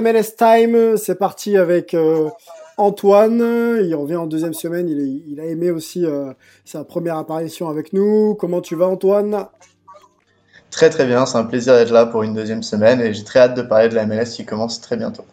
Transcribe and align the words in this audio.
MLS 0.00 0.36
Time, 0.36 0.96
c'est 0.96 1.14
parti 1.14 1.56
avec 1.56 1.94
euh, 1.94 2.28
Antoine. 2.76 3.78
Il 3.82 3.94
revient 3.94 4.16
en 4.16 4.26
deuxième 4.26 4.54
semaine. 4.54 4.88
Il, 4.88 5.40
a 5.40 5.44
aimé 5.44 5.70
aussi 5.70 6.04
euh, 6.04 6.32
sa 6.64 6.84
première 6.84 7.16
apparition 7.16 7.68
avec 7.68 7.92
nous. 7.92 8.34
Comment 8.34 8.60
tu 8.60 8.74
vas, 8.74 8.86
Antoine? 8.86 9.46
Très 10.70 10.90
très 10.90 11.06
bien, 11.06 11.24
c'est 11.24 11.38
un 11.38 11.44
plaisir 11.44 11.74
d'être 11.74 11.92
là 11.92 12.06
pour 12.06 12.24
une 12.24 12.34
deuxième 12.34 12.64
semaine 12.64 13.00
et 13.00 13.14
j'ai 13.14 13.22
très 13.22 13.38
hâte 13.38 13.56
de 13.56 13.62
parler 13.62 13.88
de 13.88 13.94
la 13.94 14.06
MLS 14.06 14.30
qui 14.34 14.44
commence 14.44 14.80
très 14.80 14.96
bientôt. 14.96 15.24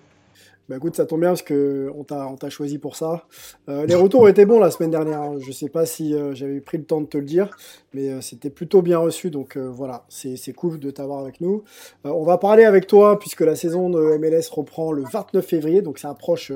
Bah 0.72 0.78
écoute, 0.78 0.96
ça 0.96 1.06
tombe 1.06 1.20
bien 1.20 1.32
parce 1.32 1.42
que 1.42 1.92
on 1.98 2.06
t'a 2.06 2.50
choisi 2.50 2.78
pour 2.78 2.96
ça. 2.96 3.26
Euh, 3.68 3.86
les 3.86 3.96
retours 3.96 4.30
étaient 4.30 4.46
bons 4.46 4.58
la 4.58 4.72
semaine 4.72 4.90
dernière. 4.90 5.20
hein. 5.20 5.36
Je 5.46 5.52
sais 5.52 5.68
pas 5.68 5.86
si 5.86 6.16
euh, 6.16 6.34
j'avais 6.34 6.62
pris 6.62 6.78
le 6.78 6.86
temps 6.86 7.02
de 7.02 7.08
te 7.08 7.18
le 7.18 7.26
dire, 7.26 7.50
mais 7.94 8.08
euh, 8.08 8.22
c'était 8.22 8.50
plutôt 8.50 8.82
bien 8.82 8.98
reçu. 8.98 9.32
Donc 9.32 9.58
voilà, 9.58 10.06
c'est 10.08 10.54
cool 10.54 10.80
de 10.80 10.90
t'avoir 10.90 11.20
avec 11.20 11.42
nous. 11.42 11.66
On 12.06 12.24
va 12.24 12.38
parler 12.38 12.64
avec 12.64 12.88
toi 12.88 13.20
puisque 13.20 13.42
la 13.42 13.58
saison 13.58 13.90
de 13.90 14.16
MLS 14.18 14.48
reprend 14.50 14.94
le 14.94 15.04
29 15.04 15.46
février, 15.46 15.82
donc 15.82 16.00
ça 16.00 16.10
approche 16.10 16.54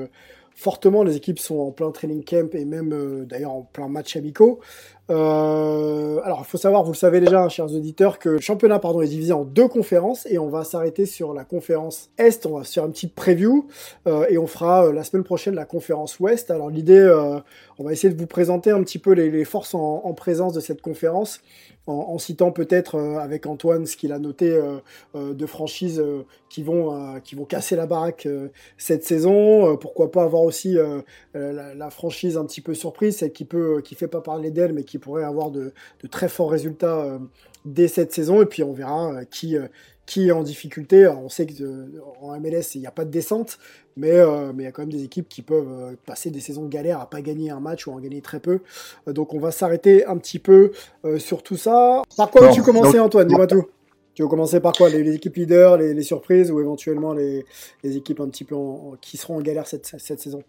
fortement. 0.54 1.02
Les 1.02 1.16
équipes 1.16 1.38
sont 1.38 1.58
en 1.58 1.70
plein 1.70 1.90
training 1.90 2.24
camp 2.24 2.54
et 2.54 2.64
même 2.64 3.26
d'ailleurs 3.26 3.52
en 3.52 3.68
plein 3.70 3.88
match 3.88 4.16
amicaux. 4.16 4.60
Euh, 5.08 6.20
alors, 6.24 6.40
il 6.40 6.44
faut 6.44 6.58
savoir, 6.58 6.82
vous 6.82 6.92
le 6.92 6.96
savez 6.96 7.20
déjà, 7.20 7.42
hein, 7.42 7.48
chers 7.48 7.72
auditeurs, 7.72 8.18
que 8.18 8.28
le 8.28 8.40
championnat 8.40 8.78
pardon, 8.78 9.00
est 9.02 9.08
divisé 9.08 9.32
en 9.32 9.44
deux 9.44 9.68
conférences 9.68 10.26
et 10.26 10.38
on 10.38 10.48
va 10.48 10.64
s'arrêter 10.64 11.06
sur 11.06 11.32
la 11.32 11.44
conférence 11.44 12.10
Est. 12.18 12.46
On 12.46 12.58
va 12.58 12.64
faire 12.64 12.86
une 12.86 12.92
petite 12.92 13.14
preview 13.14 13.68
euh, 14.08 14.26
et 14.28 14.38
on 14.38 14.46
fera 14.46 14.86
euh, 14.86 14.92
la 14.92 15.04
semaine 15.04 15.24
prochaine 15.24 15.54
la 15.54 15.64
conférence 15.64 16.18
Ouest. 16.18 16.50
Alors, 16.50 16.70
l'idée, 16.70 16.96
on 17.78 17.84
va 17.84 17.92
essayer 17.92 18.12
de 18.12 18.18
vous 18.18 18.26
présenter 18.26 18.70
un 18.70 18.82
petit 18.82 18.98
peu 18.98 19.12
les, 19.12 19.44
forces 19.44 19.74
en, 19.74 20.02
en 20.04 20.12
présence 20.12 20.52
de 20.52 20.60
cette 20.60 20.82
conférence 20.82 21.40
en, 21.86 22.18
citant 22.18 22.50
peut-être 22.50 22.98
avec 22.98 23.46
Antoine 23.46 23.86
ce 23.86 23.96
qu'il 23.96 24.12
a 24.12 24.18
noté 24.18 24.60
de 25.14 25.46
franchises 25.46 26.02
qui 26.48 26.64
vont 26.64 27.20
qui 27.20 27.36
vont 27.36 27.44
casser 27.44 27.76
la 27.76 27.86
baraque 27.86 28.26
cette 28.76 29.04
saison. 29.04 29.76
Pourquoi 29.76 30.10
pas 30.10 30.24
avoir 30.24 30.42
aussi 30.42 30.76
la, 31.34 31.74
la 31.74 31.90
franchise 31.90 32.36
un 32.36 32.44
petit 32.44 32.60
peu 32.60 32.74
surprise, 32.74 33.18
celle 33.18 33.32
qui 33.32 33.44
peut 33.44 33.80
qui 33.82 33.94
fait 33.94 34.08
pas 34.08 34.20
parler 34.20 34.50
d'elle, 34.50 34.72
mais 34.72 34.82
qui 34.82 34.95
pourrait 34.98 35.24
avoir 35.24 35.50
de, 35.50 35.72
de 36.02 36.06
très 36.08 36.28
forts 36.28 36.50
résultats 36.50 37.00
euh, 37.00 37.18
dès 37.64 37.88
cette 37.88 38.12
saison. 38.12 38.42
Et 38.42 38.46
puis 38.46 38.62
on 38.62 38.72
verra 38.72 39.12
euh, 39.12 39.24
qui 39.24 39.56
euh, 39.56 39.66
qui 40.06 40.28
est 40.28 40.32
en 40.32 40.44
difficulté. 40.44 41.04
Alors, 41.04 41.20
on 41.24 41.28
sait 41.28 41.46
que 41.46 41.62
euh, 41.64 41.86
en 42.20 42.38
MLS 42.38 42.74
il 42.76 42.80
n'y 42.80 42.86
a 42.86 42.92
pas 42.92 43.04
de 43.04 43.10
descente, 43.10 43.58
mais 43.96 44.12
euh, 44.12 44.52
mais 44.54 44.62
il 44.62 44.66
y 44.66 44.68
a 44.68 44.72
quand 44.72 44.82
même 44.82 44.92
des 44.92 45.02
équipes 45.02 45.28
qui 45.28 45.42
peuvent 45.42 45.66
euh, 45.68 45.96
passer 46.06 46.30
des 46.30 46.38
saisons 46.40 46.62
de 46.62 46.68
galère 46.68 47.00
à 47.00 47.10
pas 47.10 47.22
gagner 47.22 47.50
un 47.50 47.58
match 47.60 47.86
ou 47.86 47.90
à 47.90 47.94
en 47.94 47.98
gagner 48.00 48.20
très 48.20 48.38
peu. 48.38 48.60
Euh, 49.08 49.12
donc 49.12 49.34
on 49.34 49.40
va 49.40 49.50
s'arrêter 49.50 50.06
un 50.06 50.16
petit 50.16 50.38
peu 50.38 50.70
sur 51.18 51.42
tout 51.42 51.56
ça. 51.56 52.02
Par 52.16 52.30
quoi 52.30 52.48
veux-tu 52.48 52.62
commencer, 52.62 52.98
donc- 52.98 53.06
Antoine? 53.06 53.26
Dis-moi 53.28 53.46
tout. 53.48 53.64
Tu 54.14 54.22
veux 54.22 54.28
commencer 54.28 54.60
par 54.60 54.72
quoi? 54.72 54.88
Les, 54.88 55.02
les 55.02 55.16
équipes 55.16 55.36
leaders, 55.36 55.76
les, 55.76 55.92
les 55.92 56.02
surprises 56.02 56.50
ou 56.50 56.58
éventuellement 56.60 57.12
les, 57.12 57.44
les 57.82 57.96
équipes 57.98 58.20
un 58.20 58.28
petit 58.30 58.44
peu 58.44 58.54
en- 58.54 58.92
en- 58.92 58.96
qui 58.98 59.18
seront 59.18 59.36
en 59.36 59.40
galère 59.42 59.66
cette, 59.66 59.84
cette 59.98 60.20
saison? 60.20 60.42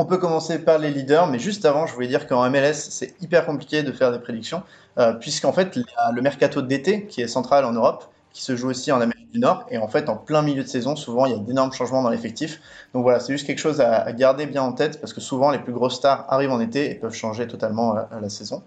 On 0.00 0.06
peut 0.06 0.16
commencer 0.16 0.58
par 0.58 0.78
les 0.78 0.90
leaders, 0.90 1.26
mais 1.26 1.38
juste 1.38 1.66
avant, 1.66 1.86
je 1.86 1.92
voulais 1.92 2.06
dire 2.06 2.26
qu'en 2.26 2.48
MLS, 2.48 2.72
c'est 2.72 3.12
hyper 3.20 3.44
compliqué 3.44 3.82
de 3.82 3.92
faire 3.92 4.10
des 4.10 4.18
prédictions, 4.18 4.62
euh, 4.96 5.12
puisqu'en 5.12 5.52
fait, 5.52 5.76
il 5.76 5.82
y 5.82 5.94
a 5.98 6.10
le 6.10 6.22
mercato 6.22 6.62
d'été, 6.62 7.04
qui 7.04 7.20
est 7.20 7.28
central 7.28 7.66
en 7.66 7.72
Europe, 7.72 8.10
qui 8.32 8.42
se 8.42 8.56
joue 8.56 8.70
aussi 8.70 8.90
en 8.92 9.02
Amérique 9.02 9.30
du 9.30 9.38
Nord, 9.40 9.66
et 9.70 9.76
en 9.76 9.88
fait, 9.88 10.08
en 10.08 10.16
plein 10.16 10.40
milieu 10.40 10.62
de 10.62 10.68
saison, 10.68 10.96
souvent, 10.96 11.26
il 11.26 11.32
y 11.32 11.34
a 11.34 11.38
d'énormes 11.38 11.74
changements 11.74 12.02
dans 12.02 12.08
l'effectif. 12.08 12.62
Donc 12.94 13.02
voilà, 13.02 13.20
c'est 13.20 13.34
juste 13.34 13.46
quelque 13.46 13.58
chose 13.58 13.82
à, 13.82 14.10
garder 14.12 14.46
bien 14.46 14.62
en 14.62 14.72
tête, 14.72 15.02
parce 15.02 15.12
que 15.12 15.20
souvent, 15.20 15.50
les 15.50 15.58
plus 15.58 15.74
grosses 15.74 15.96
stars 15.96 16.24
arrivent 16.30 16.52
en 16.52 16.60
été 16.60 16.90
et 16.90 16.94
peuvent 16.94 17.12
changer 17.12 17.46
totalement 17.46 17.94
euh, 17.94 18.02
la 18.22 18.30
saison. 18.30 18.62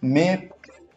Mais 0.00 0.48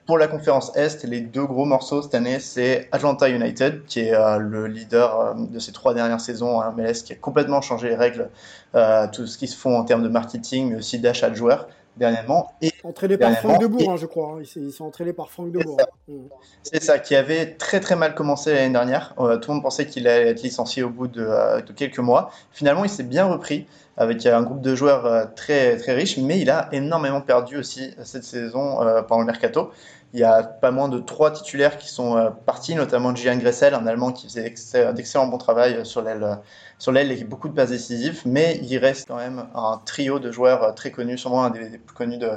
pour 0.06 0.18
la 0.18 0.28
conférence 0.28 0.76
Est, 0.76 1.06
les 1.06 1.22
deux 1.22 1.46
gros 1.46 1.66
morceaux 1.66 2.02
cette 2.02 2.16
année, 2.16 2.40
c'est 2.40 2.90
Atlanta 2.92 3.30
United, 3.30 3.86
qui 3.86 4.02
est 4.02 4.14
euh, 4.14 4.38
le 4.38 4.68
leader 4.68 5.20
euh, 5.20 5.34
de 5.36 5.60
ces 5.60 5.72
trois 5.72 5.94
dernières 5.94 6.20
saisons 6.20 6.60
en 6.60 6.72
MLS, 6.74 7.04
qui 7.06 7.14
a 7.14 7.16
complètement 7.16 7.62
changé 7.62 7.90
les 7.90 7.96
règles, 7.96 8.30
euh, 8.76 9.08
tout 9.12 9.28
ce 9.28 9.38
qui 9.38 9.48
se 9.48 9.56
font 9.56 9.78
en 9.78 9.84
termes 9.86 10.04
de 10.04 10.10
marketing, 10.10 10.72
mais 10.72 10.78
aussi 10.78 11.00
d'achat 11.00 11.30
de 11.30 11.36
joueurs 11.36 11.68
dernièrement. 11.98 12.52
Et 12.62 12.72
Entraîné 12.84 13.18
par 13.18 13.32
Franck 13.38 13.62
Debourg, 13.62 13.92
hein, 13.92 13.96
je 13.98 14.06
crois. 14.06 14.38
hein. 14.40 14.44
Ils, 14.56 14.72
sont 14.72 14.86
entraînés 14.86 15.14
par 15.14 15.30
Franck 15.32 15.48
C'est 15.54 15.60
Debourg. 15.60 15.78
ça. 15.80 15.86
hein. 16.10 16.14
Mm. 16.14 16.28
c'est 16.64 16.84
ça, 16.84 17.00
qui 17.00 17.16
avait 17.16 17.54
très 17.56 17.80
très 17.80 17.96
mal 17.96 18.14
commencé 18.16 18.54
l'année 18.54 18.74
dernière. 18.74 19.14
Euh, 19.20 19.38
tout 19.38 19.50
le 19.52 19.56
monde 19.56 19.64
pensait 19.64 19.86
qu'il 19.86 20.08
allait 20.08 20.30
être 20.30 20.42
licencié 20.42 20.84
au 20.84 20.90
bout 20.90 21.08
de, 21.08 21.26
euh, 21.26 21.62
de 21.62 21.72
quelques 21.72 22.00
mois. 22.00 22.32
Finalement, 22.52 22.84
il 22.84 22.90
s'est 22.90 23.04
bien 23.04 23.26
repris 23.26 23.68
avec 23.96 24.26
euh, 24.26 24.36
un 24.36 24.42
groupe 24.42 24.62
de 24.62 24.76
joueurs 24.76 25.06
euh, 25.06 25.26
très 25.36 25.78
très 25.78 25.94
riche, 25.94 26.18
mais 26.18 26.40
il 26.40 26.50
a 26.50 26.68
énormément 26.72 27.22
perdu 27.22 27.58
aussi 27.58 27.94
cette 28.04 28.24
saison 28.24 28.78
pendant 29.08 29.22
le 29.22 29.28
mercato. 29.28 29.72
Il 30.14 30.20
y 30.20 30.24
a 30.24 30.44
pas 30.44 30.70
moins 30.70 30.90
de 30.90 31.00
trois 31.00 31.32
titulaires 31.32 31.78
qui 31.80 31.90
sont 31.90 32.16
euh, 32.18 32.30
partis, 32.30 32.76
notamment 32.76 33.16
Gian 33.16 33.38
Gressel, 33.38 33.74
un 33.74 33.88
Allemand 33.88 34.12
qui 34.12 34.28
faisait 34.28 34.46
ex- 34.46 34.76
d'excellents 34.94 35.26
bons 35.26 35.40
travail 35.40 35.74
euh, 35.74 35.84
sur 35.84 36.04
l'aile 36.04 36.24
euh, 36.24 36.36
sur 36.78 36.92
l'aile 36.92 37.12
et 37.12 37.24
beaucoup 37.24 37.50
de 37.50 37.56
passes 37.56 37.72
décisives, 37.72 38.22
mais 38.26 38.60
il 38.62 38.78
reste 38.78 39.08
quand 39.08 39.16
même 39.18 39.48
un 39.56 39.82
trio 39.86 40.20
de 40.20 40.32
joueurs 40.32 40.76
très 40.76 40.92
connus, 40.92 41.18
sûrement 41.18 41.46
un 41.46 41.50
des, 41.50 41.80
plus 41.80 41.96
connus 41.96 42.18
de, 42.18 42.30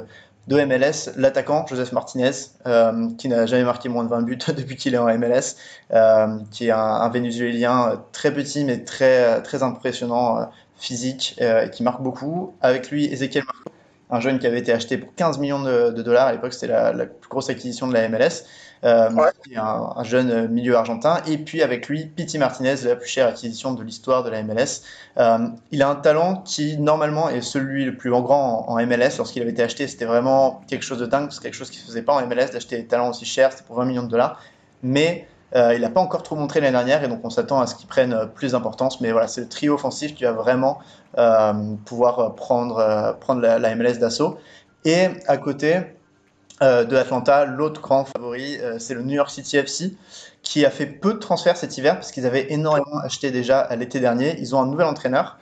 MLS, 0.49 1.11
l'attaquant 1.17 1.65
Joseph 1.67 1.91
Martinez, 1.91 2.31
qui 3.17 3.27
n'a 3.27 3.45
jamais 3.45 3.65
marqué 3.65 3.89
moins 3.89 4.05
de 4.05 4.09
20 4.09 4.21
buts 4.21 4.37
depuis 4.55 4.77
qu'il 4.77 4.95
est 4.95 4.97
en 4.97 5.07
MLS, 5.17 5.57
qui 6.51 6.67
est 6.67 6.71
un, 6.71 7.09
Vénézuélien 7.09 8.01
très 8.13 8.33
petit 8.33 8.63
mais 8.63 8.85
très, 8.85 9.41
très 9.43 9.63
impressionnant, 9.63 10.49
physique, 10.77 11.35
et 11.41 11.69
qui 11.69 11.83
marque 11.83 12.01
beaucoup. 12.01 12.55
Avec 12.61 12.89
lui, 12.89 13.11
Ezequiel 13.11 13.43
Marco, 13.43 13.66
un 14.09 14.19
jeune 14.19 14.39
qui 14.39 14.47
avait 14.47 14.59
été 14.59 14.71
acheté 14.71 14.97
pour 14.97 15.13
15 15.15 15.39
millions 15.39 15.61
de, 15.61 15.91
de 15.91 16.01
dollars. 16.01 16.27
À 16.27 16.31
l'époque, 16.31 16.53
c'était 16.53 16.67
la, 16.67 16.93
la 16.93 17.05
plus 17.05 17.29
grosse 17.29 17.49
acquisition 17.49 17.87
de 17.87 17.93
la 17.93 18.07
MLS. 18.09 18.45
Euh, 18.83 19.09
est 19.51 19.57
un, 19.57 19.93
un 19.95 20.03
jeune 20.03 20.47
milieu 20.49 20.75
argentin. 20.75 21.21
Et 21.25 21.37
puis 21.37 21.63
avec 21.63 21.87
lui, 21.87 22.05
Pity 22.05 22.37
Martinez, 22.37 22.75
la 22.83 22.95
plus 22.95 23.09
chère 23.09 23.27
acquisition 23.27 23.73
de 23.73 23.83
l'histoire 23.83 24.23
de 24.23 24.29
la 24.29 24.43
MLS. 24.43 24.83
Euh, 25.17 25.47
il 25.71 25.81
a 25.81 25.89
un 25.89 25.95
talent 25.95 26.43
qui, 26.45 26.77
normalement, 26.77 27.29
est 27.29 27.41
celui 27.41 27.85
le 27.85 27.95
plus 27.97 28.11
grand 28.11 28.67
en, 28.67 28.73
en 28.73 28.85
MLS. 28.85 29.17
Lorsqu'il 29.17 29.41
avait 29.41 29.51
été 29.51 29.63
acheté, 29.63 29.87
c'était 29.87 30.05
vraiment 30.05 30.61
quelque 30.67 30.83
chose 30.83 30.99
de 30.99 31.05
dingue. 31.07 31.29
C'est 31.31 31.41
quelque 31.41 31.55
chose 31.55 31.71
qui 31.71 31.77
ne 31.77 31.81
se 31.81 31.87
faisait 31.87 32.03
pas 32.03 32.13
en 32.13 32.25
MLS 32.27 32.51
d'acheter 32.51 32.77
des 32.77 32.85
talents 32.85 33.09
aussi 33.09 33.25
chers. 33.25 33.51
C'était 33.51 33.63
pour 33.63 33.77
20 33.77 33.85
millions 33.85 34.03
de 34.03 34.09
dollars. 34.09 34.39
Mais 34.83 35.27
euh, 35.55 35.73
il 35.73 35.81
n'a 35.81 35.89
pas 35.89 36.01
encore 36.01 36.23
trop 36.23 36.35
montré 36.35 36.59
l'année 36.59 36.73
dernière 36.73 37.03
et 37.03 37.07
donc 37.07 37.21
on 37.23 37.29
s'attend 37.29 37.61
à 37.61 37.67
ce 37.67 37.75
qu'il 37.75 37.87
prenne 37.87 38.13
euh, 38.13 38.25
plus 38.25 38.51
d'importance. 38.51 38.99
Mais 39.01 39.11
voilà, 39.11 39.27
c'est 39.27 39.41
le 39.41 39.47
trio 39.47 39.75
offensif 39.75 40.13
qui 40.13 40.23
va 40.23 40.33
vraiment 40.33 40.79
euh, 41.17 41.53
pouvoir 41.85 42.35
prendre, 42.35 43.15
prendre 43.19 43.41
la, 43.41 43.75
MLS 43.75 43.99
d'assaut. 43.99 44.37
Et 44.85 45.07
à 45.27 45.37
côté 45.37 45.81
de 46.61 46.95
Atlanta, 46.95 47.45
l'autre 47.45 47.81
grand 47.81 48.05
favori, 48.05 48.57
c'est 48.79 48.95
le 48.95 49.03
New 49.03 49.13
York 49.13 49.29
City 49.29 49.57
FC 49.57 49.95
qui 50.41 50.65
a 50.65 50.71
fait 50.71 50.87
peu 50.87 51.13
de 51.13 51.19
transferts 51.19 51.57
cet 51.57 51.77
hiver 51.77 51.95
parce 51.95 52.11
qu'ils 52.11 52.25
avaient 52.25 52.51
énormément 52.51 52.97
acheté 53.03 53.29
déjà 53.29 53.67
l'été 53.75 53.99
dernier. 53.99 54.39
Ils 54.39 54.55
ont 54.55 54.61
un 54.61 54.65
nouvel 54.65 54.87
entraîneur 54.87 55.37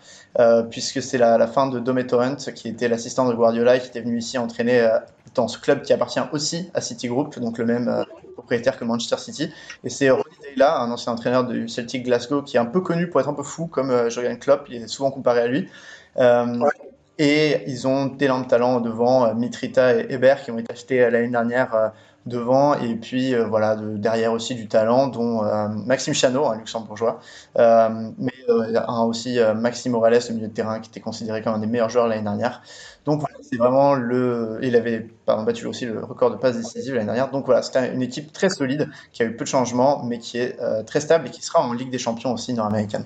puisque 0.72 1.02
c'est 1.02 1.18
la, 1.18 1.38
la, 1.38 1.48
fin 1.48 1.68
de 1.68 1.80
Dome 1.80 2.06
Torrent 2.06 2.36
qui 2.54 2.68
était 2.68 2.90
l'assistant 2.90 3.30
de 3.30 3.34
Guardiola 3.34 3.78
et 3.78 3.80
qui 3.80 3.88
était 3.88 4.02
venu 4.02 4.18
ici 4.18 4.38
entraîner 4.38 4.90
dans 5.36 5.48
ce 5.48 5.58
club 5.58 5.84
qui 5.84 5.94
appartient 5.94 6.20
aussi 6.34 6.70
à 6.74 6.82
Citigroup, 6.82 7.40
donc 7.40 7.60
le 7.60 7.66
même 7.66 8.06
propriétaire 8.36 8.78
que 8.78 8.86
Manchester 8.86 9.18
City. 9.18 9.52
Et 9.84 9.90
c'est 9.90 10.10
Ronnie 10.10 10.24
Deila, 10.44 10.78
un 10.80 10.92
ancien 10.92 11.14
entraîneur 11.14 11.44
du 11.46 11.68
Celtic 11.68 12.04
Glasgow, 12.04 12.44
qui 12.44 12.58
est 12.58 12.60
un 12.60 12.66
peu 12.66 12.82
connu 12.82 13.10
pour 13.10 13.20
être 13.20 13.30
un 13.30 13.34
peu 13.34 13.44
fou 13.44 13.66
comme 13.68 13.90
euh, 13.90 14.10
Jurgen 14.10 14.38
Klopp, 14.38 14.68
il 14.70 14.84
est 14.84 14.88
souvent 14.88 15.12
comparé 15.12 15.42
à 15.42 15.48
lui. 15.48 15.70
Euh, 16.18 16.60
ouais. 16.60 16.72
Et 17.18 17.64
ils 17.68 17.88
ont 17.88 18.08
d'énormes 18.08 18.48
talents 18.48 18.82
devant, 18.82 19.26
euh, 19.26 19.34
Mitrita 19.34 19.96
et 19.96 20.06
Hébert, 20.10 20.44
qui 20.44 20.52
ont 20.52 20.60
été 20.60 20.72
achetés 20.72 21.10
l'année 21.10 21.30
dernière 21.30 21.92
devant, 22.26 22.74
et 22.76 22.96
puis 22.96 23.36
euh, 23.36 23.46
voilà, 23.46 23.76
de, 23.76 23.98
derrière 23.98 24.34
aussi 24.34 24.56
du 24.56 24.68
talent, 24.68 25.08
dont 25.08 25.44
euh, 25.44 25.68
Maxime 25.68 26.14
Chanot, 26.14 26.46
un 26.48 26.58
luxembourgeois, 26.58 27.20
euh, 27.58 28.12
mais 28.18 28.34
un, 28.88 29.04
aussi 29.04 29.40
Maxime 29.56 29.92
Morales, 29.94 30.20
au 30.30 30.34
milieu 30.34 30.48
de 30.48 30.54
terrain, 30.54 30.80
qui 30.80 30.90
était 30.90 31.00
considéré 31.00 31.42
comme 31.42 31.54
un 31.54 31.60
des 31.60 31.68
meilleurs 31.68 31.90
joueurs 31.90 32.08
l'année 32.08 32.24
dernière. 32.24 32.62
Donc 33.06 33.20
voilà, 33.20 33.35
c'est 33.50 33.58
vraiment 33.58 33.96
le. 33.96 34.60
Il 34.62 34.76
avait 34.76 35.08
battu 35.28 35.66
aussi 35.66 35.86
le 35.86 36.04
record 36.04 36.32
de 36.32 36.38
passes 36.38 36.58
décisives 36.58 36.94
l'année 36.94 37.06
dernière. 37.06 37.32
Donc 37.32 37.46
voilà, 37.46 37.62
c'était 37.62 37.94
une 37.94 38.02
équipe 38.02 38.32
très 38.32 38.50
solide 38.50 38.90
qui 39.12 39.24
a 39.24 39.26
eu 39.26 39.36
peu 39.36 39.44
de 39.44 39.50
changements, 39.50 40.04
mais 40.04 40.20
qui 40.20 40.38
est 40.38 40.58
très 40.86 41.00
stable 41.00 41.28
et 41.28 41.32
qui 41.32 41.42
sera 41.42 41.62
en 41.62 41.74
Ligue 41.74 41.90
des 41.90 41.98
Champions 41.98 42.34
aussi 42.34 42.54
nord-américaine. 42.54 43.06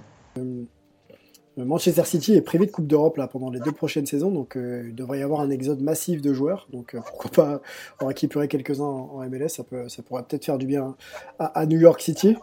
Manchester 1.58 2.06
City 2.06 2.36
est 2.36 2.42
privé 2.42 2.66
de 2.66 2.72
Coupe 2.72 2.88
d'Europe 2.88 3.18
là 3.18 3.28
pendant 3.28 3.50
les 3.50 3.60
deux 3.60 3.74
prochaines 3.74 4.06
saisons, 4.06 4.32
donc 4.32 4.54
il 4.56 4.96
devrait 4.96 5.20
y 5.20 5.24
avoir 5.24 5.42
un 5.42 5.50
exode 5.50 5.82
massif 5.82 6.22
de 6.22 6.34
joueurs. 6.34 6.68
Donc 6.72 6.96
pourquoi 6.96 7.32
pas 7.32 7.62
en 8.00 8.08
récupérer 8.08 8.48
quelques-uns 8.48 8.86
en, 8.86 9.20
MLS, 9.30 9.50
ça, 9.50 9.64
peut, 9.64 9.90
ça 9.90 10.02
pourrait 10.04 10.24
peut-être 10.24 10.46
faire 10.46 10.58
du 10.58 10.66
bien 10.66 10.96
à 11.40 11.66
New 11.66 11.80
York 11.80 12.00
City. 12.02 12.38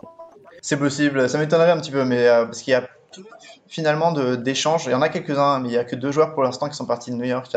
C'est 0.63 0.79
possible, 0.79 1.29
ça 1.29 1.39
m'étonnerait 1.39 1.71
un 1.71 1.79
petit 1.79 1.91
peu, 1.91 2.05
mais 2.05 2.27
euh, 2.27 2.45
parce 2.45 2.63
qu'il 2.63 2.73
y 2.73 2.75
a 2.75 2.89
finalement 3.69 4.13
d'échanges. 4.13 4.87
Il 4.87 4.93
y 4.93 4.95
en 4.95 5.03
a 5.03 5.09
quelques-uns, 5.09 5.61
mais 5.61 5.69
il 5.69 5.73
n'y 5.73 5.77
a 5.77 5.85
que 5.85 5.97
deux 5.97 6.13
joueurs 6.13 6.35
pour 6.35 6.43
l'instant 6.43 6.69
qui 6.69 6.77
sont 6.77 6.87
partis 6.87 7.11
de 7.11 7.17
New 7.17 7.25
York 7.25 7.55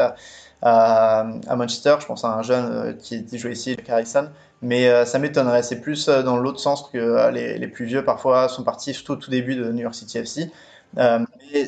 à, 0.62 1.26
Manchester. 1.56 1.96
Je 2.00 2.06
pense 2.06 2.26
à 2.26 2.30
un 2.30 2.42
jeune 2.42 2.72
euh, 2.72 2.94
qui, 2.94 3.26
jouait 3.38 3.54
ici, 3.54 3.78
Harrison. 3.88 4.30
Mais 4.62 4.90
euh, 4.90 5.06
ça 5.06 5.20
m'étonnerait. 5.20 5.64
C'est 5.64 5.80
plus 5.80 6.08
dans 6.08 6.38
l'autre 6.38 6.60
sens 6.60 6.90
que 6.92 7.30
les, 7.32 7.68
plus 7.68 7.86
vieux 7.86 8.04
parfois 8.04 8.50
sont 8.50 8.64
partis, 8.64 8.94
surtout 8.94 9.14
au 9.14 9.18
tout 9.18 9.32
début 9.32 9.56
de 9.56 9.72
New 9.72 9.82
York 9.82 9.96
City 9.96 10.18
FC. 10.18 10.52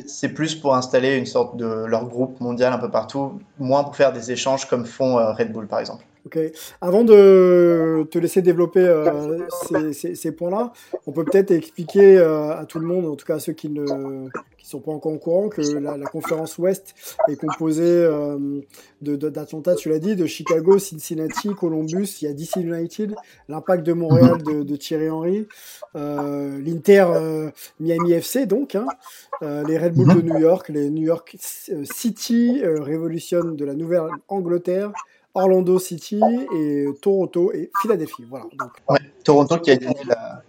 c'est 0.06 0.28
plus 0.28 0.54
pour 0.54 0.74
installer 0.74 1.16
une 1.16 1.26
sorte 1.26 1.56
de 1.56 1.66
leur 1.66 2.04
groupe 2.06 2.40
mondial 2.40 2.72
un 2.72 2.78
peu 2.78 2.90
partout, 2.90 3.40
moins 3.58 3.84
pour 3.84 3.96
faire 3.96 4.12
des 4.12 4.30
échanges 4.30 4.66
comme 4.68 4.84
font 4.84 5.16
Red 5.34 5.52
Bull 5.52 5.66
par 5.66 5.80
exemple. 5.80 6.04
Ok. 6.24 6.38
Avant 6.80 7.02
de 7.02 8.06
te 8.10 8.18
laisser 8.18 8.42
développer 8.42 8.80
euh, 8.80 9.38
ces, 9.92 10.32
points-là, 10.32 10.72
on 11.06 11.12
peut 11.12 11.24
peut-être 11.24 11.50
expliquer 11.50 12.16
euh, 12.16 12.56
à 12.56 12.64
tout 12.64 12.78
le 12.78 12.86
monde, 12.86 13.06
en 13.06 13.16
tout 13.16 13.26
cas 13.26 13.36
à 13.36 13.38
ceux 13.40 13.52
qui 13.52 13.68
ne 13.68 14.28
qui 14.56 14.68
sont 14.68 14.78
pas 14.78 14.92
encore 14.92 15.12
au 15.12 15.18
courant, 15.18 15.48
que 15.48 15.60
la, 15.60 15.98
conférence 16.06 16.56
Ouest 16.58 16.94
est 17.28 17.34
composée 17.34 17.82
euh, 17.82 18.60
d'Atlanta, 19.00 19.74
tu 19.74 19.88
l'as 19.88 19.98
dit, 19.98 20.14
de 20.14 20.26
Chicago, 20.26 20.78
Cincinnati, 20.78 21.48
Columbus, 21.56 22.18
il 22.22 22.26
y 22.26 22.28
a 22.28 22.32
DC 22.32 22.56
United, 22.56 23.16
l'Impact 23.48 23.84
de 23.84 23.92
Montréal 23.92 24.40
de, 24.44 24.76
Thierry 24.76 25.10
Henry, 25.10 25.48
l'Inter 25.94 27.06
Miami 27.80 28.12
FC 28.12 28.46
donc, 28.46 28.76
hein, 28.76 28.86
les 29.40 29.76
Red 29.76 29.94
Bull 29.94 30.14
de 30.14 30.22
New 30.22 30.38
York, 30.38 30.68
les 30.68 30.88
New 30.88 31.02
York 31.02 31.36
City 31.40 32.62
Revolution 32.64 33.42
de 33.42 33.64
la 33.64 33.74
Nouvelle-Angleterre. 33.74 34.92
Orlando 35.34 35.78
City 35.78 36.20
et 36.54 36.86
Toronto 37.00 37.52
et 37.52 37.70
Philadelphie. 37.80 38.24
Voilà. 38.28 38.46
Donc, 38.58 38.72
Toronto 39.24 39.58
qui 39.58 39.70
a 39.70 39.76
gagné 39.76 39.96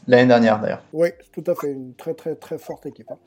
l'année 0.07 0.27
dernière 0.27 0.59
d'ailleurs. 0.59 0.83
Oui, 0.91 1.09
tout 1.31 1.43
à 1.47 1.55
fait. 1.55 1.71
Une 1.71 1.93
très 1.93 2.13
très 2.13 2.35
très 2.35 2.57
forte 2.57 2.85
équipe. 2.85 3.09
Hein. 3.11 3.17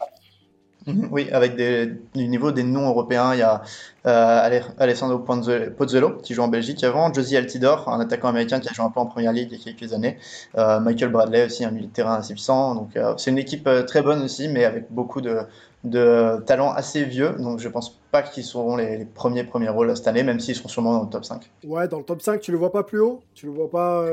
Mhm. 0.87 1.09
Oui, 1.11 1.29
avec 1.33 1.57
des, 1.57 1.93
du 2.15 2.29
niveau 2.29 2.53
des 2.53 2.63
noms 2.63 2.89
européens, 2.89 3.35
il 3.35 3.41
y 3.41 3.43
a 3.43 3.63
euh, 4.07 4.61
Alessandro 4.79 5.19
Pozzuelo 5.19 6.19
qui 6.23 6.33
joue 6.33 6.43
en 6.43 6.49
Belgique 6.49 6.85
avant, 6.85 7.13
Josie 7.13 7.37
Altidor, 7.37 7.89
un 7.89 7.99
attaquant 7.99 8.29
américain 8.29 8.61
qui 8.61 8.69
a 8.69 8.73
joué 8.73 8.85
un 8.85 8.91
peu 8.91 9.01
en 9.01 9.07
première 9.07 9.33
ligue 9.33 9.49
il 9.51 9.59
y 9.59 9.61
a 9.61 9.65
quelques 9.73 9.93
années, 9.93 10.17
euh, 10.57 10.79
Michael 10.79 11.11
Bradley 11.11 11.47
aussi, 11.47 11.65
un 11.65 11.73
milieu 11.73 11.87
de 11.87 11.93
terrain 11.93 12.15
assez 12.15 12.35
puissant. 12.35 12.77
Donc 12.77 12.97
euh, 12.97 13.15
c'est 13.17 13.31
une 13.31 13.39
équipe 13.39 13.69
très 13.87 14.03
bonne 14.03 14.23
aussi, 14.23 14.47
mais 14.49 14.65
avec 14.65 14.93
beaucoup 14.93 15.21
de, 15.21 15.41
de 15.83 16.41
talents 16.47 16.71
assez 16.71 17.05
vieux. 17.05 17.35
Donc 17.39 17.59
je 17.59 17.69
pense 17.69 17.99
pas 18.13 18.23
qu'ils 18.23 18.45
seront 18.45 18.77
les, 18.77 19.05
premiers 19.07 19.43
premiers 19.43 19.71
rôles 19.71 19.97
cette 19.97 20.07
année, 20.07 20.23
même 20.23 20.39
s'ils 20.39 20.55
seront 20.55 20.69
sûrement 20.69 20.93
dans 20.93 21.03
le 21.03 21.11
top 21.11 21.25
5. 21.25 21.51
Ouais, 21.65 21.89
dans 21.89 21.99
le 21.99 22.05
top 22.05 22.23
5, 22.23 22.41
tu 22.41 22.53
le 22.53 22.59
vois 22.59 22.71
pas 22.71 22.85
plus 22.85 23.01
haut? 23.01 23.23
Tu 23.35 23.47
le 23.47 23.53
vois 23.53 23.71
pas 23.71 24.05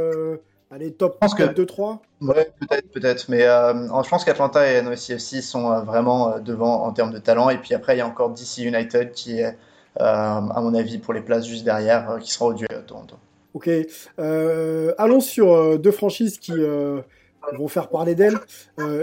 Allez, 0.74 0.92
top 0.92 1.22
2-3 1.22 2.00
Ouais, 2.22 2.52
peut-être, 2.60 2.90
peut-être. 2.90 3.30
Mais 3.30 3.44
euh, 3.44 3.74
je 4.04 4.10
pense 4.10 4.26
qu'Atlanta 4.26 4.72
et 4.72 4.82
NOCFC 4.82 5.44
sont 5.44 5.72
euh, 5.72 5.82
vraiment 5.82 6.34
euh, 6.34 6.40
devant 6.40 6.84
en 6.84 6.92
termes 6.92 7.14
de 7.14 7.20
talent. 7.20 7.52
Et 7.52 7.60
puis 7.60 7.76
après, 7.76 7.94
il 7.94 8.00
y 8.00 8.02
a 8.02 8.08
encore 8.08 8.32
DC 8.32 8.64
United 8.64 9.12
qui 9.12 9.40
est, 9.40 9.56
à 10.00 10.42
mon 10.42 10.74
avis, 10.74 10.98
pour 10.98 11.14
les 11.14 11.22
places 11.22 11.46
juste 11.46 11.64
derrière, 11.64 12.18
qui 12.20 12.32
sera 12.32 12.48
au 12.48 12.54
duel 12.54 12.72
à 12.72 12.82
Toronto. 12.82 13.18
Ok. 13.54 13.70
allons 14.18 15.20
sur 15.20 15.78
deux 15.78 15.92
franchises 15.92 16.40
qui 16.40 16.54
vont 16.54 17.68
faire 17.68 17.90
parler 17.90 18.16
d'elles. 18.16 18.40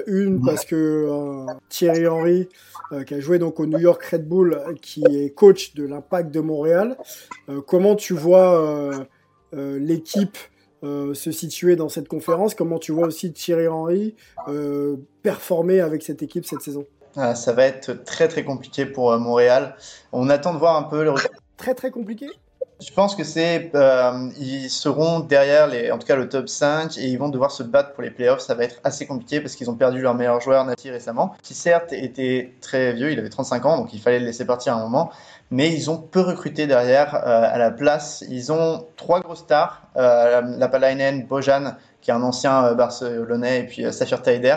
une 0.09 0.43
parce 0.45 0.65
que 0.65 1.47
Thierry 1.69 2.09
Henry, 2.09 2.49
qui 3.07 3.15
a 3.15 3.21
joué 3.21 3.39
donc 3.39 3.61
au 3.61 3.67
New 3.67 3.79
York 3.79 4.03
Red 4.03 4.27
Bull, 4.27 4.61
qui 4.83 5.05
est 5.09 5.31
coach 5.31 5.75
de 5.75 5.85
l'Impact 5.85 6.33
de 6.33 6.41
Montréal. 6.41 6.97
comment 7.69 7.95
tu 7.95 8.15
vois 8.15 8.91
l'équipe 9.53 10.37
euh, 10.83 11.13
se 11.13 11.31
situer 11.31 11.77
dans 11.77 11.91
cette 11.91 12.09
conférence. 12.09 12.55
Comment 12.55 12.79
tu 12.79 12.93
vois 12.93 13.07
aussi 13.07 13.33
Thierry 13.33 13.69
Henry 13.69 14.15
euh, 14.49 14.97
performer 15.23 15.81
avec 15.81 16.03
cette 16.03 16.23
équipe 16.23 16.47
cette 16.47 16.63
saison? 16.63 16.87
Ah, 17.17 17.35
Ça 17.35 17.53
va 17.53 17.65
être 17.67 18.05
très 18.05 18.29
très 18.29 18.45
compliqué 18.45 18.87
pour 18.87 19.13
euh, 19.13 19.19
Montréal. 19.19 19.77
On 20.13 20.31
attend 20.31 20.55
de 20.55 20.59
voir 20.59 20.77
un 20.77 20.85
peu 20.85 21.05
le. 21.05 21.13
Très 21.59 21.75
très 21.75 21.91
compliqué? 21.91 22.29
Je 22.81 22.91
pense 22.95 23.15
que 23.15 23.25
c'est, 23.25 23.71
ils 24.39 24.71
seront 24.71 25.21
derrière 25.21 25.67
les, 25.67 25.91
en 25.91 25.99
tout 25.99 26.07
cas 26.07 26.17
le 26.17 26.31
top 26.31 26.49
5 26.49 26.97
et 26.97 27.09
ils 27.09 27.19
vont 27.19 27.29
devoir 27.29 27.51
se 27.51 27.63
battre 27.63 27.93
pour 27.93 28.03
les 28.03 28.11
playoffs. 28.11 28.41
Ça 28.41 28.55
va 28.55 28.65
être 28.65 28.81
assez 28.85 29.07
compliqué 29.07 29.43
parce 29.43 29.55
qu'ils 29.55 29.69
ont 29.69 29.75
perdu 29.75 30.01
leur 30.01 30.15
meilleur 30.15 30.41
joueur 30.41 30.65
Nati 30.65 30.91
récemment, 30.91 31.35
qui 31.43 31.53
certes 31.53 31.93
était 31.93 32.55
très 32.63 32.95
vieux, 32.95 33.13
il 33.13 33.19
avait 33.19 33.29
35 33.29 33.67
ans, 33.67 33.77
donc 33.77 33.93
il 33.93 34.01
fallait 34.01 34.19
le 34.19 34.25
laisser 34.25 34.47
partir 34.47 34.73
à 34.73 34.81
un 34.81 34.83
moment 34.85 35.11
mais 35.51 35.73
ils 35.73 35.91
ont 35.91 35.99
peu 35.99 36.21
recruté 36.21 36.67
derrière 36.67 37.15
euh, 37.15 37.43
à 37.53 37.59
la 37.59 37.71
place. 37.71 38.25
Ils 38.29 38.53
ont 38.53 38.87
trois 38.97 39.21
grosses 39.21 39.41
stars, 39.41 39.83
euh, 39.97 40.43
Lapalainen, 40.59 41.27
Bojan, 41.27 41.75
qui 42.01 42.11
est 42.11 42.15
un 42.15 42.23
ancien 42.23 42.65
euh, 42.65 42.75
barcelonais, 42.75 43.61
et 43.61 43.67
puis 43.67 43.85
euh, 43.85 43.93
Safir 43.93 44.23
Taider, 44.23 44.57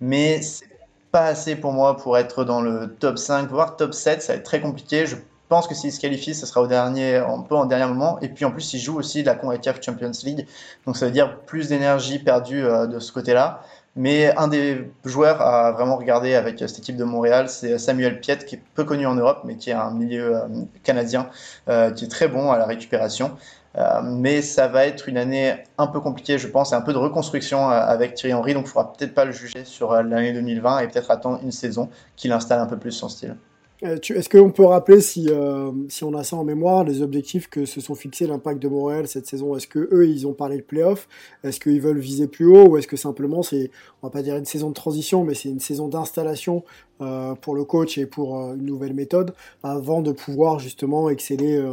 mais 0.00 0.40
c'est 0.40 0.66
pas 1.12 1.24
assez 1.24 1.56
pour 1.56 1.72
moi 1.72 1.96
pour 1.96 2.16
être 2.16 2.44
dans 2.44 2.62
le 2.62 2.94
top 2.94 3.18
5, 3.18 3.48
voire 3.50 3.76
top 3.76 3.92
7, 3.92 4.22
ça 4.22 4.32
va 4.32 4.38
être 4.38 4.44
très 4.44 4.60
compliqué. 4.60 5.06
Je 5.06 5.16
pense 5.48 5.66
que 5.66 5.74
s'ils 5.74 5.92
se 5.92 6.00
qualifient, 6.00 6.34
ce 6.34 6.46
sera 6.46 6.62
au 6.62 6.68
dernier, 6.68 7.16
un 7.16 7.40
peu 7.40 7.56
en 7.56 7.66
dernier 7.66 7.86
moment. 7.86 8.18
Et 8.20 8.28
puis 8.28 8.44
en 8.44 8.52
plus, 8.52 8.72
ils 8.72 8.78
jouent 8.78 8.98
aussi 8.98 9.24
la 9.24 9.34
CONCACAF 9.34 9.82
Champions 9.82 10.12
League, 10.22 10.46
donc 10.86 10.96
ça 10.96 11.06
veut 11.06 11.12
dire 11.12 11.40
plus 11.40 11.68
d'énergie 11.68 12.20
perdue 12.20 12.62
de 12.62 12.98
ce 13.00 13.12
côté-là. 13.12 13.60
Mais 13.96 14.34
un 14.36 14.46
des 14.46 14.92
joueurs 15.04 15.42
à 15.42 15.72
vraiment 15.72 15.96
regarder 15.96 16.34
avec 16.34 16.60
cette 16.60 16.78
équipe 16.78 16.96
de 16.96 17.04
Montréal, 17.04 17.48
c'est 17.48 17.76
Samuel 17.78 18.20
Piet, 18.20 18.38
qui 18.38 18.54
est 18.54 18.62
peu 18.74 18.84
connu 18.84 19.04
en 19.04 19.14
Europe, 19.16 19.40
mais 19.44 19.56
qui 19.56 19.70
est 19.70 19.74
un 19.74 19.90
milieu 19.90 20.36
euh, 20.36 20.48
canadien, 20.84 21.28
euh, 21.68 21.90
qui 21.90 22.04
est 22.04 22.08
très 22.08 22.28
bon 22.28 22.52
à 22.52 22.58
la 22.58 22.66
récupération. 22.66 23.36
Euh, 23.76 24.00
mais 24.02 24.42
ça 24.42 24.68
va 24.68 24.86
être 24.86 25.08
une 25.08 25.16
année 25.18 25.54
un 25.76 25.88
peu 25.88 26.00
compliquée, 26.00 26.38
je 26.38 26.46
pense, 26.46 26.72
et 26.72 26.76
un 26.76 26.80
peu 26.82 26.92
de 26.92 26.98
reconstruction 26.98 27.68
avec 27.68 28.14
Thierry 28.14 28.34
Henry, 28.34 28.54
donc 28.54 28.64
il 28.64 28.66
ne 28.66 28.70
faudra 28.70 28.92
peut-être 28.92 29.14
pas 29.14 29.24
le 29.24 29.32
juger 29.32 29.64
sur 29.64 29.92
l'année 29.92 30.32
2020 30.32 30.80
et 30.80 30.88
peut-être 30.88 31.10
attendre 31.10 31.40
une 31.42 31.52
saison 31.52 31.88
qu'il 32.16 32.32
installe 32.32 32.60
un 32.60 32.66
peu 32.66 32.78
plus 32.78 32.92
son 32.92 33.08
style. 33.08 33.36
Euh, 33.82 33.96
est-ce 33.96 34.28
qu'on 34.28 34.50
peut 34.50 34.64
rappeler, 34.64 35.00
si, 35.00 35.28
euh, 35.30 35.72
si 35.88 36.04
on 36.04 36.14
a 36.14 36.22
ça 36.22 36.36
en 36.36 36.44
mémoire, 36.44 36.84
les 36.84 37.00
objectifs 37.02 37.48
que 37.48 37.64
se 37.64 37.80
sont 37.80 37.94
fixés 37.94 38.26
l'impact 38.26 38.60
de 38.60 38.68
Montréal 38.68 39.08
cette 39.08 39.26
saison? 39.26 39.56
Est-ce 39.56 39.66
que 39.66 39.88
eux, 39.92 40.08
ils 40.08 40.26
ont 40.26 40.34
parlé 40.34 40.58
de 40.58 40.62
playoff? 40.62 41.08
Est-ce 41.44 41.60
qu'ils 41.60 41.80
veulent 41.80 41.98
viser 41.98 42.26
plus 42.26 42.46
haut? 42.46 42.68
Ou 42.68 42.76
est-ce 42.76 42.86
que 42.86 42.96
simplement 42.96 43.42
c'est, 43.42 43.70
on 44.02 44.08
va 44.08 44.10
pas 44.10 44.22
dire 44.22 44.36
une 44.36 44.44
saison 44.44 44.68
de 44.68 44.74
transition, 44.74 45.24
mais 45.24 45.34
c'est 45.34 45.48
une 45.48 45.60
saison 45.60 45.88
d'installation 45.88 46.64
euh, 47.00 47.34
pour 47.34 47.54
le 47.54 47.64
coach 47.64 47.96
et 47.96 48.04
pour 48.04 48.36
une 48.52 48.66
nouvelle 48.66 48.92
méthode 48.92 49.34
avant 49.62 50.02
de 50.02 50.12
pouvoir 50.12 50.58
justement 50.58 51.08
exceller 51.08 51.64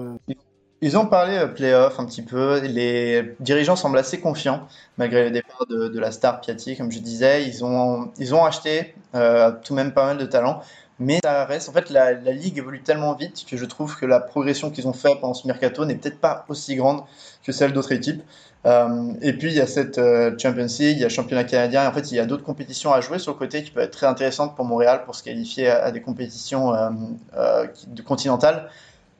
Ils 0.79 0.97
ont 0.97 1.07
parlé 1.07 1.45
playoff 1.53 1.99
un 1.99 2.05
petit 2.05 2.21
peu. 2.21 2.61
Les 2.61 3.33
dirigeants 3.41 3.75
semblent 3.75 3.97
assez 3.97 4.21
confiants 4.21 4.67
malgré 4.97 5.25
le 5.25 5.31
départ 5.31 5.65
de, 5.69 5.99
la 5.99 6.11
star 6.11 6.39
Piatti, 6.39 6.77
comme 6.77 6.91
je 6.91 6.99
disais. 6.99 7.43
Ils 7.45 7.65
ont, 7.65 8.11
ils 8.17 8.33
ont 8.33 8.45
acheté 8.45 8.93
tout 9.11 9.19
de 9.19 9.73
même 9.73 9.93
pas 9.93 10.05
mal 10.05 10.17
de 10.17 10.25
talents. 10.25 10.61
Mais 10.99 11.19
ça 11.23 11.45
reste, 11.45 11.69
en 11.69 11.73
fait, 11.73 11.89
la, 11.91 12.13
ligue 12.13 12.57
évolue 12.57 12.81
tellement 12.81 13.13
vite 13.13 13.45
que 13.47 13.55
je 13.55 13.65
trouve 13.65 13.95
que 13.97 14.05
la 14.05 14.19
progression 14.19 14.71
qu'ils 14.71 14.87
ont 14.87 14.93
faite 14.93 15.19
pendant 15.21 15.35
ce 15.35 15.45
mercato 15.45 15.85
n'est 15.85 15.95
peut-être 15.95 16.19
pas 16.19 16.45
aussi 16.49 16.75
grande 16.75 17.03
que 17.43 17.51
celle 17.51 17.71
d'autres 17.71 17.91
équipes. 17.91 18.23
Euh, 18.65 19.13
et 19.21 19.33
puis 19.33 19.49
il 19.49 19.53
y 19.53 19.61
a 19.61 19.67
cette 19.67 19.99
euh, 19.99 20.35
Champions 20.37 20.65
League, 20.65 20.97
il 20.97 20.99
y 20.99 21.03
a 21.03 21.07
le 21.07 21.13
championnat 21.13 21.43
canadien, 21.43 21.87
en 21.87 21.93
fait 21.93 22.11
il 22.11 22.15
y 22.15 22.19
a 22.19 22.25
d'autres 22.25 22.43
compétitions 22.43 22.91
à 22.91 22.99
jouer 23.01 23.19
sur 23.19 23.33
le 23.33 23.37
côté 23.37 23.63
qui 23.63 23.69
peuvent 23.71 23.83
être 23.83 23.91
très 23.91 24.07
intéressantes 24.07 24.55
pour 24.55 24.65
Montréal 24.65 25.03
pour 25.05 25.15
se 25.15 25.23
qualifier 25.23 25.69
à, 25.69 25.91
des 25.91 26.01
compétitions 26.01 26.73
euh, 26.73 27.65
continentales. 28.05 28.69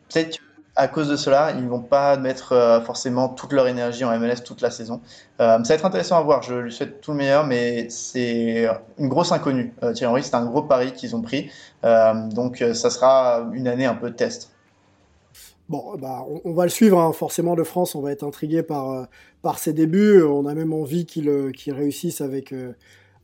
Peut-être 0.10 0.39
à 0.77 0.88
cause 0.88 1.10
de 1.10 1.15
cela, 1.15 1.53
ils 1.57 1.63
ne 1.63 1.69
vont 1.69 1.81
pas 1.81 2.17
mettre 2.17 2.51
euh, 2.51 2.79
forcément 2.81 3.29
toute 3.29 3.51
leur 3.51 3.67
énergie 3.67 4.05
en 4.05 4.17
MLS 4.19 4.43
toute 4.46 4.62
la 4.62 4.69
saison. 4.69 5.01
Euh, 5.41 5.57
ça 5.63 5.69
va 5.69 5.75
être 5.75 5.86
intéressant 5.86 6.17
à 6.17 6.22
voir. 6.22 6.43
Je 6.43 6.53
lui 6.53 6.72
souhaite 6.72 7.01
tout 7.01 7.12
le 7.12 7.17
meilleur, 7.17 7.48
mais 7.48 7.89
c'est 7.89 8.69
une 9.00 9.07
grosse 9.07 9.31
inconnue. 9.31 9.74
Euh, 9.81 9.93
Thierry 9.93 10.12
Henry, 10.12 10.24
c'est 10.24 10.36
un 10.36 10.46
gros 10.46 10.62
pari 10.62 10.93
qu'ils 10.93 11.15
ont 11.15 11.22
pris. 11.22 11.50
donc, 11.84 12.63
ça 12.74 12.89
sera 12.89 13.50
une 13.53 13.67
année 13.67 13.86
un 13.86 13.96
peu 13.96 14.12
de 14.12 14.15
test. 14.15 14.51
Bon, 15.67 15.98
bah, 15.98 16.24
on, 16.46 16.53
va 16.53 16.63
le 16.63 16.69
suivre, 16.69 17.00
hein. 17.00 17.12
forcément, 17.12 17.55
de 17.55 17.63
France. 17.63 17.96
On 17.96 18.01
va 18.01 18.12
être 18.12 18.24
intrigué 18.24 18.62
par, 18.62 19.07
par 19.41 19.57
ses 19.57 19.74
débuts. 19.74 20.22
On 20.24 20.46
a 20.46 20.53
même 20.53 20.74
envie 20.74 21.05
qu'il 21.05 21.29
réussisse 21.74 22.22
avec 22.22 22.53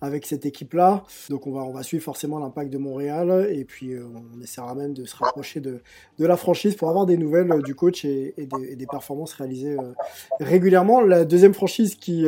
avec 0.03 0.25
cette 0.25 0.45
équipe-là. 0.45 1.05
Donc 1.29 1.47
on 1.47 1.53
va, 1.53 1.61
on 1.61 1.71
va 1.71 1.81
suivre 1.81 2.03
forcément 2.03 2.37
l'impact 2.37 2.69
de 2.69 2.77
Montréal 2.77 3.47
et 3.49 3.63
puis 3.63 3.93
euh, 3.93 4.03
on 4.35 4.41
essaiera 4.41 4.75
même 4.75 4.93
de 4.93 5.05
se 5.05 5.15
rapprocher 5.15 5.61
de, 5.61 5.81
de 6.19 6.25
la 6.25 6.35
franchise 6.35 6.75
pour 6.75 6.89
avoir 6.89 7.05
des 7.05 7.15
nouvelles 7.15 7.49
euh, 7.49 7.61
du 7.61 7.73
coach 7.73 8.03
et, 8.03 8.35
des, 8.37 8.85
performances 8.85 9.31
réalisées 9.31 9.77
euh, 9.79 9.93
régulièrement. 10.41 10.99
La 10.99 11.23
deuxième 11.23 11.53
franchise 11.53 11.95
qui 11.95 12.25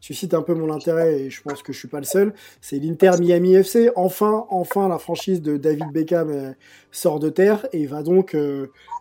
suscite 0.00 0.32
un 0.32 0.42
peu 0.42 0.54
mon 0.54 0.72
intérêt 0.72 1.22
et 1.22 1.30
je 1.30 1.42
pense 1.42 1.64
que 1.64 1.72
je 1.72 1.78
suis 1.78 1.88
pas 1.88 1.98
le 1.98 2.04
seul, 2.04 2.34
c'est 2.60 2.78
l'Inter 2.78 3.10
Miami 3.18 3.54
FC. 3.54 3.90
Enfin, 3.96 4.46
enfin 4.48 4.88
la 4.88 4.98
franchise 4.98 5.42
de 5.42 5.56
David 5.56 5.90
Beckham 5.92 6.54
sort 6.92 7.18
de 7.18 7.30
terre 7.30 7.66
et 7.72 7.86
va 7.86 8.04
donc 8.04 8.36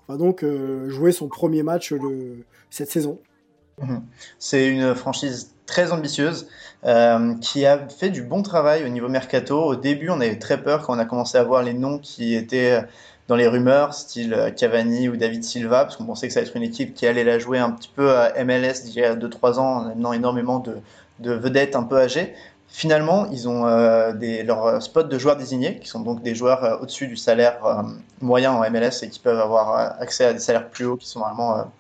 va 0.08 0.18
donc 0.18 0.44
jouer 0.88 1.12
son 1.12 1.28
premier 1.28 1.62
match 1.62 1.94
cette 2.72 2.90
saison. 2.90 3.20
Mhm. 3.80 4.02
C'est 4.40 4.68
une 4.68 4.96
franchise 4.96 5.54
très 5.72 5.94
ambitieuse 5.94 6.48
euh, 6.86 7.34
qui 7.36 7.66
a 7.66 7.80
fait 7.88 8.10
du 8.10 8.22
bon 8.22 8.44
travail 8.44 8.84
au 8.84 8.90
niveau 8.90 9.08
mercato. 9.08 9.58
Au 9.64 9.76
début, 9.76 10.10
on 10.10 10.20
avait 10.20 10.38
très 10.38 10.62
peur 10.62 10.82
quand 10.82 10.96
on 10.96 11.00
a 11.00 11.06
commencé 11.06 11.38
à 11.38 11.44
voir 11.44 11.64
les 11.64 11.74
noms 11.74 11.98
qui 11.98 12.36
étaient 12.36 12.84
dans 13.30 13.38
les 13.38 13.48
rumeurs, 13.48 13.94
style 13.94 14.34
euh, 14.34 14.52
Cavani 14.52 15.08
ou 15.08 15.16
David 15.16 15.46
Silva, 15.46 15.86
parce 15.86 15.96
qu'on 15.96 16.04
pensait 16.04 16.28
que 16.28 16.34
ça 16.34 16.42
allait 16.42 16.50
être 16.50 16.58
une 16.58 16.64
équipe 16.64 16.94
qui 16.94 17.08
allait 17.08 17.24
la 17.24 17.40
jouer 17.40 17.60
un 17.60 17.72
petit 17.72 17.90
peu 17.96 18.12
à 18.12 18.44
MLS 18.44 18.84
d'il 18.84 18.96
y 18.96 19.04
a 19.06 19.16
2-3 19.16 19.60
ans, 19.60 19.78
en 19.78 19.90
amenant 19.92 20.12
énormément 20.12 20.60
de, 20.60 21.32
vedettes 21.32 21.78
un 21.78 21.84
peu 21.84 21.98
âgées. 21.98 22.34
Finalement, 22.68 23.28
ils 23.32 23.48
ont 23.48 23.66
euh, 23.66 24.12
leurs 24.44 24.82
spots 24.82 25.04
de 25.04 25.18
joueurs 25.18 25.38
désignés, 25.38 25.80
qui 25.80 25.88
sont 25.88 26.02
donc 26.02 26.22
des 26.22 26.36
joueurs 26.36 26.80
au-dessus 26.82 27.08
du 27.08 27.16
salaire 27.16 27.86
moyen 28.22 28.52
en 28.52 28.70
MLS 28.70 29.04
et 29.04 29.10
qui 29.10 29.20
peuvent 29.20 29.40
avoir 29.40 30.02
accès 30.02 30.26
à 30.26 30.34
des 30.34 30.40
salaires 30.40 30.68
plus 30.70 30.86
hauts 30.86 30.98
qui 30.98 31.08
sont 31.08 31.20
vraiment 31.20 31.72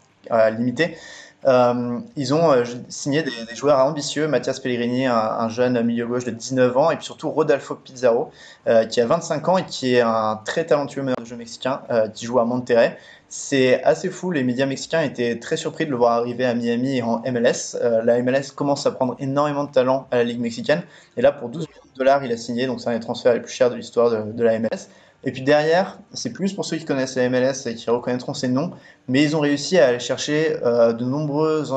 limités. 0.57 0.97
Euh, 1.45 1.99
ils 2.15 2.33
ont 2.33 2.51
euh, 2.51 2.63
signé 2.89 3.23
des, 3.23 3.31
joueurs 3.55 3.79
ambitieux, 3.79 4.27
Mathias 4.27 4.59
Pellegrini, 4.59 5.07
un, 5.07 5.49
jeune 5.49 5.81
milieu 5.83 6.05
gauche 6.05 6.23
de 6.23 6.31
19 6.31 6.77
ans, 6.77 6.91
et 6.91 6.95
puis 6.95 7.05
surtout 7.05 7.31
Rodolfo 7.31 7.75
Pizarro, 7.75 8.31
euh, 8.67 8.85
qui 8.85 9.01
a 9.01 9.05
25 9.05 9.49
ans 9.49 9.57
et 9.57 9.65
qui 9.65 9.95
est 9.95 10.01
un 10.01 10.39
très 10.45 10.65
talentueux 10.65 11.01
meneur 11.01 11.17
de 11.19 11.25
jeu 11.25 11.35
mexicain, 11.35 11.81
qui 12.13 12.25
joue 12.25 12.39
à 12.39 12.45
Monterrey. 12.45 12.97
C'est 13.27 13.81
assez 13.83 14.09
fou, 14.09 14.31
les 14.31 14.43
médias 14.43 14.65
mexicains 14.65 15.01
étaient 15.01 15.39
très 15.39 15.55
surpris 15.55 15.85
de 15.85 15.91
le 15.91 15.95
voir 15.95 16.13
arriver 16.13 16.45
à 16.45 16.53
Miami 16.53 17.01
en 17.01 17.21
MLS. 17.31 17.77
la 18.03 18.21
MLS 18.21 18.51
commence 18.53 18.85
à 18.85 18.91
prendre 18.91 19.15
énormément 19.19 19.63
de 19.63 19.71
talent 19.71 20.07
à 20.11 20.17
la 20.17 20.23
Ligue 20.25 20.39
mexicaine, 20.39 20.83
et 21.17 21.21
là 21.21 21.31
pour 21.31 21.49
12 21.49 21.67
millions 21.67 21.81
de 21.93 21.97
dollars, 21.97 22.23
il 22.25 22.31
a 22.31 22.37
signé, 22.37 22.67
donc 22.67 22.81
c'est 22.81 22.89
un 22.89 22.93
des 22.93 22.99
transferts 22.99 23.33
les 23.33 23.39
plus 23.39 23.53
chers 23.53 23.69
de 23.69 23.75
l'histoire 23.75 24.25
de 24.25 24.43
la 24.43 24.59
MLS. 24.59 24.89
Et 25.23 25.31
puis 25.31 25.43
derrière, 25.43 25.99
c'est 26.13 26.33
plus 26.33 26.53
pour 26.53 26.65
ceux 26.65 26.77
qui 26.77 26.85
connaissent 26.85 27.15
la 27.15 27.29
MLS 27.29 27.67
et 27.67 27.75
qui 27.75 27.89
reconnaîtront 27.89 28.33
ces 28.33 28.47
noms, 28.47 28.71
mais 29.07 29.23
ils 29.23 29.35
ont 29.35 29.39
réussi 29.39 29.77
à 29.77 29.87
aller 29.87 29.99
chercher 29.99 30.57
euh, 30.63 30.93
de 30.93 31.05
nombreuses 31.05 31.75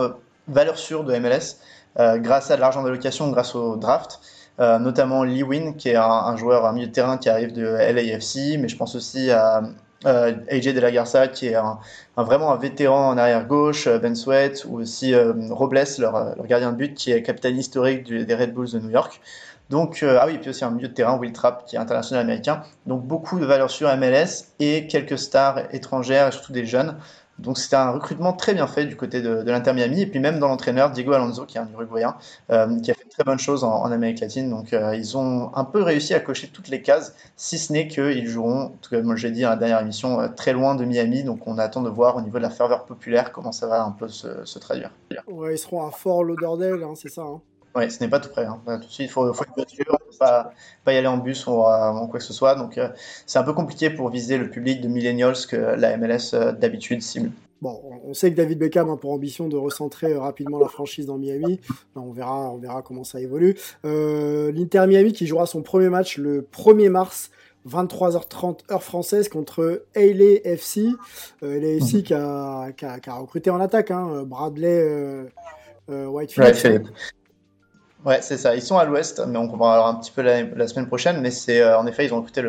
valeurs 0.49 0.79
sûres 0.79 1.05
de 1.05 1.17
MLS 1.19 1.59
euh, 1.99 2.17
grâce 2.19 2.51
à 2.51 2.57
de 2.57 2.61
l'argent 2.61 2.83
d'allocation, 2.83 3.31
grâce 3.31 3.55
au 3.55 3.77
draft. 3.77 4.21
Euh, 4.61 4.79
notamment 4.79 5.25
Lee 5.25 5.43
Win, 5.43 5.77
qui 5.77 5.89
est 5.89 5.97
un, 5.97 6.37
joueur, 6.37 6.65
un 6.65 6.73
milieu 6.73 6.87
de 6.87 6.93
terrain 6.93 7.19
qui 7.19 7.29
arrive 7.29 7.53
de 7.53 7.65
LAFC, 7.65 8.57
mais 8.59 8.69
je 8.69 8.77
pense 8.77 8.95
aussi 8.95 9.31
à 9.33 9.63
AJ 10.05 10.75
De 10.75 10.81
La 10.81 10.93
Garza, 10.93 11.27
qui 11.29 11.49
est 11.49 11.57
vraiment 12.17 12.53
un 12.53 12.57
vétéran 12.57 13.09
en 13.09 13.19
arrière 13.19 13.47
gauche, 13.47 13.89
Ben 13.89 14.15
Sweat, 14.15 14.65
ou 14.69 14.79
aussi 14.79 15.13
Robles, 15.51 15.85
leur, 15.99 16.37
gardien 16.47 16.71
de 16.71 16.77
but, 16.77 16.95
qui 16.95 17.11
est 17.11 17.23
capitaine 17.23 17.59
historique 17.59 18.05
des 18.05 18.35
Red 18.35 18.55
Bulls 18.55 18.71
de 18.71 18.79
New 18.79 18.91
York. 18.91 19.21
Donc, 19.71 20.03
euh, 20.03 20.19
ah 20.21 20.27
oui, 20.27 20.39
puis 20.39 20.51
aussi 20.51 20.65
un 20.65 20.71
milieu 20.71 20.89
de 20.89 20.95
terrain, 20.95 21.17
Will 21.17 21.33
Trapp, 21.33 21.65
qui 21.67 21.77
est 21.77 21.79
international 21.79 22.23
américain. 22.23 22.63
Donc, 22.87 23.07
beaucoup 23.07 23.39
de 23.39 23.47
valeurs 23.47 23.71
sur 23.71 23.95
MLS 23.97 24.53
et 24.61 24.87
quelques 24.87 25.19
stars 25.19 25.75
étrangères 25.75 26.33
surtout 26.33 26.53
des 26.53 26.67
jeunes. 26.67 26.97
Donc, 27.39 27.59
c'était 27.59 27.77
un 27.77 27.91
recrutement 27.91 28.33
très 28.33 28.55
bien 28.55 28.67
fait 28.69 28.85
du 28.85 28.95
côté 28.95 29.21
de, 29.21 29.43
l'Inter 29.43 29.73
Miami. 29.73 30.03
Et 30.03 30.07
puis, 30.07 30.21
même 30.21 30.39
dans 30.39 30.49
l'entraîneur, 30.49 30.91
Diego 30.91 31.13
Alonso, 31.13 31.47
qui 31.47 31.57
est 31.57 31.61
un 31.61 31.69
Uruguayen, 31.73 32.15
euh, 32.51 32.79
qui 32.79 32.91
a 32.91 32.95
fait 32.95 33.05
de 33.05 33.09
très 33.09 33.25
bonnes 33.25 33.41
choses 33.41 33.65
en, 33.65 33.91
Amérique 33.91 34.21
latine. 34.21 34.51
Donc, 34.51 34.73
euh, 34.73 34.95
ils 34.95 35.17
ont 35.17 35.51
un 35.57 35.65
peu 35.65 35.83
réussi 35.83 36.15
à 36.15 36.21
cocher 36.21 36.49
toutes 36.49 36.69
les 36.69 36.83
cases, 36.83 37.15
si 37.37 37.59
ce 37.59 37.73
n'est 37.73 37.89
qu'ils 37.89 38.29
joueront, 38.29 38.73
comme 38.89 39.17
j'ai 39.17 39.33
dit 39.33 39.43
dans 39.43 39.51
la 39.51 39.57
dernière 39.57 39.81
émission, 39.81 40.29
très 40.37 40.53
loin 40.53 40.77
de 40.77 40.85
Miami. 40.85 41.25
Donc, 41.25 41.49
on 41.49 41.59
attend 41.59 41.83
de 41.83 41.91
voir 41.91 42.17
au 42.17 42.21
niveau 42.21 42.39
de 42.39 42.43
la 42.43 42.51
ferveur 42.51 42.85
populaire 42.85 43.33
comment 43.33 43.51
ça 43.51 43.67
va 43.67 43.83
un 43.83 43.91
peu 43.91 44.09
se, 44.09 44.59
traduire. 44.59 44.91
Ouais, 45.27 45.55
ils 45.55 45.59
seront 45.59 45.87
à 45.87 45.91
Fort 45.91 46.23
Lauderdale, 46.23 46.85
hein, 46.85 46.93
c'est 46.95 47.09
ça 47.09 47.23
hein. 47.23 47.41
Oui, 47.77 47.91
ce 47.91 48.03
n'est 48.03 48.09
pas 48.09 48.21
tout 48.21 48.29
près. 48.29 48.45
Hein. 48.45 48.61
Tout 48.67 48.79
de 48.79 48.85
suite, 48.85 49.09
il 49.09 49.11
faut, 49.11 49.33
faut, 49.33 49.45
une 49.45 49.53
voiture, 49.55 49.99
pas, 50.19 50.53
pas 50.85 50.93
y 50.93 50.97
aller 50.97 51.09
en 51.09 51.19
bus 51.19 51.47
ou 51.47 51.53
en 51.53 52.07
quoi 52.07 52.21
que 52.21 52.25
ce 52.25 52.33
soit. 52.33 52.55
Donc, 52.55 52.79
euh, 52.79 52.89
c'est 53.27 53.39
un 53.39 53.43
peu 53.43 53.53
compliqué 53.53 53.91
pour 53.91 54.11
viser 54.11 54.39
le 54.39 54.49
public 54.49 54.81
de 54.81 54.89
millennials 54.89 55.47
que 55.49 55.57
la 55.57 55.97
MLS 55.97 56.35
euh, 56.35 56.53
d'habitude 56.53 57.03
cible. 57.03 57.31
Bon, 57.63 57.81
on 58.05 58.15
sait 58.15 58.31
que 58.31 58.37
David 58.37 58.59
Beckham 58.59 58.91
a 58.91 58.97
pour 58.97 59.13
ambition 59.13 59.49
de 59.49 59.57
recentrer 59.57 60.13
euh, 60.13 60.21
rapidement 60.21 60.59
la 60.59 60.69
franchise 60.69 61.07
dans 61.07 61.19
Miami. 61.19 61.61
On 61.97 62.13
verra, 62.13 62.51
on 62.51 62.59
verra 62.59 62.83
comment 62.83 63.05
ça 63.05 63.21
évolue. 63.21 63.57
L'Inter 63.83 64.87
Miami 64.87 65.13
qui 65.13 65.27
jouera 65.27 65.47
son 65.47 65.63
premier 65.63 65.89
match 65.89 66.19
le 66.19 66.43
1er 66.43 66.91
mars 66.91 67.31
23h30 67.67 68.71
heure 68.71 68.83
française 68.83 69.29
contre 69.29 69.87
LA 69.97 70.41
FC. 70.45 70.89
LA 71.41 71.79
FC 71.79 72.03
qui 72.03 72.13
a, 72.13 72.71
qui, 72.73 72.85
a, 72.85 73.01
qui, 73.01 73.09
a, 73.09 73.15
recruté 73.15 73.49
en 73.49 73.61
attaque 73.61 73.91
hein, 73.91 74.25
Bradley 74.25 75.27
Whitefield. 75.89 76.91
Ouais, 78.05 78.21
c'est 78.21 78.37
ça. 78.37 78.55
Ils 78.55 78.61
sont 78.61 78.77
à 78.77 78.85
l'ouest, 78.85 79.23
mais 79.27 79.39
on 79.39 79.49
comprendra 79.49 79.89
un 79.89 79.95
petit 79.95 80.11
peu 80.11 80.21
la, 80.21 80.69
semaine 80.69 80.87
prochaine. 80.87 81.23
Mais 81.23 81.31
c'est 81.31 81.63
euh, 81.63 81.79
en 81.79 81.87
effet, 81.87 82.05
ils 82.05 82.13
ont 82.13 82.19
recruté 82.19 82.43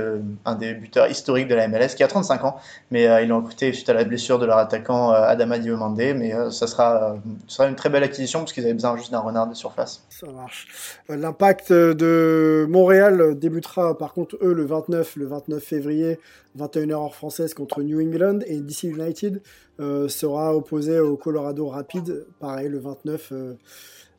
un 0.44 0.56
des 0.56 0.74
buteurs 0.74 1.10
historiques 1.10 1.48
de 1.48 1.56
la 1.56 1.70
MLS 1.70 1.96
qui 1.96 2.04
a 2.04 2.08
35 2.10 2.44
ans, 2.44 2.58
mais 2.92 3.08
euh, 3.08 3.22
ils 3.22 3.30
l'ont 3.30 3.38
recruté 3.38 3.72
suite 3.72 3.88
à 3.90 3.94
la 3.94 4.04
blessure 4.04 4.38
de 4.38 4.46
leur 4.46 4.58
attaquant 4.58 5.14
euh, 5.14 5.22
Adama 5.22 5.58
Diomande. 5.60 5.96
Mais 5.96 6.34
ça 6.52 6.68
sera, 6.68 7.16
sera 7.48 7.70
une 7.70 7.76
très 7.76 7.90
belle 7.90 8.04
acquisition 8.04 8.40
parce 8.40 8.52
qu'ils 8.52 8.66
avaient 8.66 8.74
besoin 8.74 8.98
juste 8.98 9.12
d'un 9.12 9.20
renard 9.20 9.48
de 9.48 9.54
surface. 9.54 10.04
Ça 10.10 10.28
marche. 10.28 10.68
L'impact 11.08 11.72
de 11.72 12.66
Montréal 12.70 13.40
débutera 13.40 13.98
par 13.98 14.14
contre 14.14 14.38
eux 14.42 14.54
le 14.54 14.66
29, 14.66 15.16
le 15.16 15.26
29 15.26 15.64
février, 15.64 16.20
21h 16.60 16.92
heure 16.92 17.16
française 17.16 17.54
contre 17.54 17.82
New 17.82 18.02
England 18.02 18.40
et 18.46 18.60
DC 18.60 18.84
United 18.84 19.42
sera 19.80 20.56
opposé 20.56 21.00
au 21.00 21.16
Colorado 21.16 21.68
Rapid, 21.68 22.26
pareil 22.40 22.68
le 22.68 22.80
29. 22.80 23.32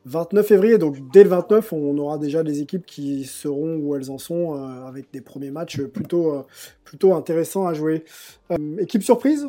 29 0.06 0.46
février, 0.46 0.78
donc 0.78 0.96
dès 1.12 1.24
le 1.24 1.30
29, 1.30 1.72
on 1.72 1.98
aura 1.98 2.16
déjà 2.16 2.44
des 2.44 2.62
équipes 2.62 2.86
qui 2.86 3.24
seront 3.24 3.76
où 3.76 3.96
elles 3.96 4.10
en 4.10 4.18
sont, 4.18 4.54
euh, 4.54 4.86
avec 4.86 5.10
des 5.12 5.20
premiers 5.20 5.50
matchs 5.50 5.80
plutôt, 5.82 6.32
euh, 6.32 6.42
plutôt 6.84 7.14
intéressants 7.14 7.66
à 7.66 7.74
jouer. 7.74 8.04
Euh, 8.52 8.78
équipe 8.78 9.02
surprise 9.02 9.48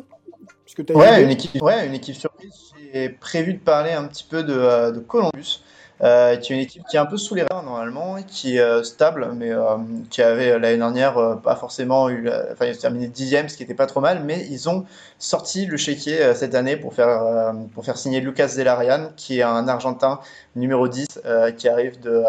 ouais, 0.94 1.22
une 1.22 1.30
équipe, 1.30 1.62
ouais, 1.62 1.86
une 1.86 1.94
équipe 1.94 2.16
surprise. 2.16 2.72
J'ai 2.92 3.08
prévu 3.08 3.54
de 3.54 3.60
parler 3.60 3.92
un 3.92 4.04
petit 4.04 4.26
peu 4.28 4.42
de, 4.42 4.90
de 4.90 4.98
Columbus. 4.98 5.62
Euh, 6.00 6.36
qui 6.36 6.52
est 6.52 6.56
une 6.56 6.62
équipe 6.62 6.84
qui 6.88 6.96
est 6.96 7.00
un 7.00 7.06
peu 7.06 7.16
sous 7.16 7.34
les 7.34 7.42
radars 7.42 7.64
normalement, 7.64 8.22
qui 8.22 8.56
est 8.56 8.60
euh, 8.60 8.84
stable, 8.84 9.32
mais 9.34 9.50
euh, 9.50 9.76
qui 10.10 10.22
avait 10.22 10.56
l'année 10.56 10.76
dernière 10.76 11.40
pas 11.42 11.56
forcément 11.56 12.08
eu, 12.08 12.30
enfin 12.52 12.66
ils 12.66 12.76
ont 12.76 12.80
terminé 12.80 13.08
dixième, 13.08 13.48
ce 13.48 13.56
qui 13.56 13.64
n'était 13.64 13.74
pas 13.74 13.86
trop 13.86 14.00
mal, 14.00 14.22
mais 14.24 14.46
ils 14.48 14.68
ont 14.68 14.84
sorti 15.18 15.66
le 15.66 15.76
chéquier 15.76 16.34
cette 16.34 16.54
année 16.54 16.76
pour 16.76 16.94
faire 16.94 17.52
pour 17.74 17.84
faire 17.84 17.98
signer 17.98 18.20
Lucas 18.20 18.48
Zelarian, 18.48 19.10
qui 19.16 19.40
est 19.40 19.42
un 19.42 19.66
Argentin 19.66 20.20
numéro 20.54 20.86
10 20.86 21.20
qui 21.56 21.68
arrive 21.68 21.98
de 22.00 22.22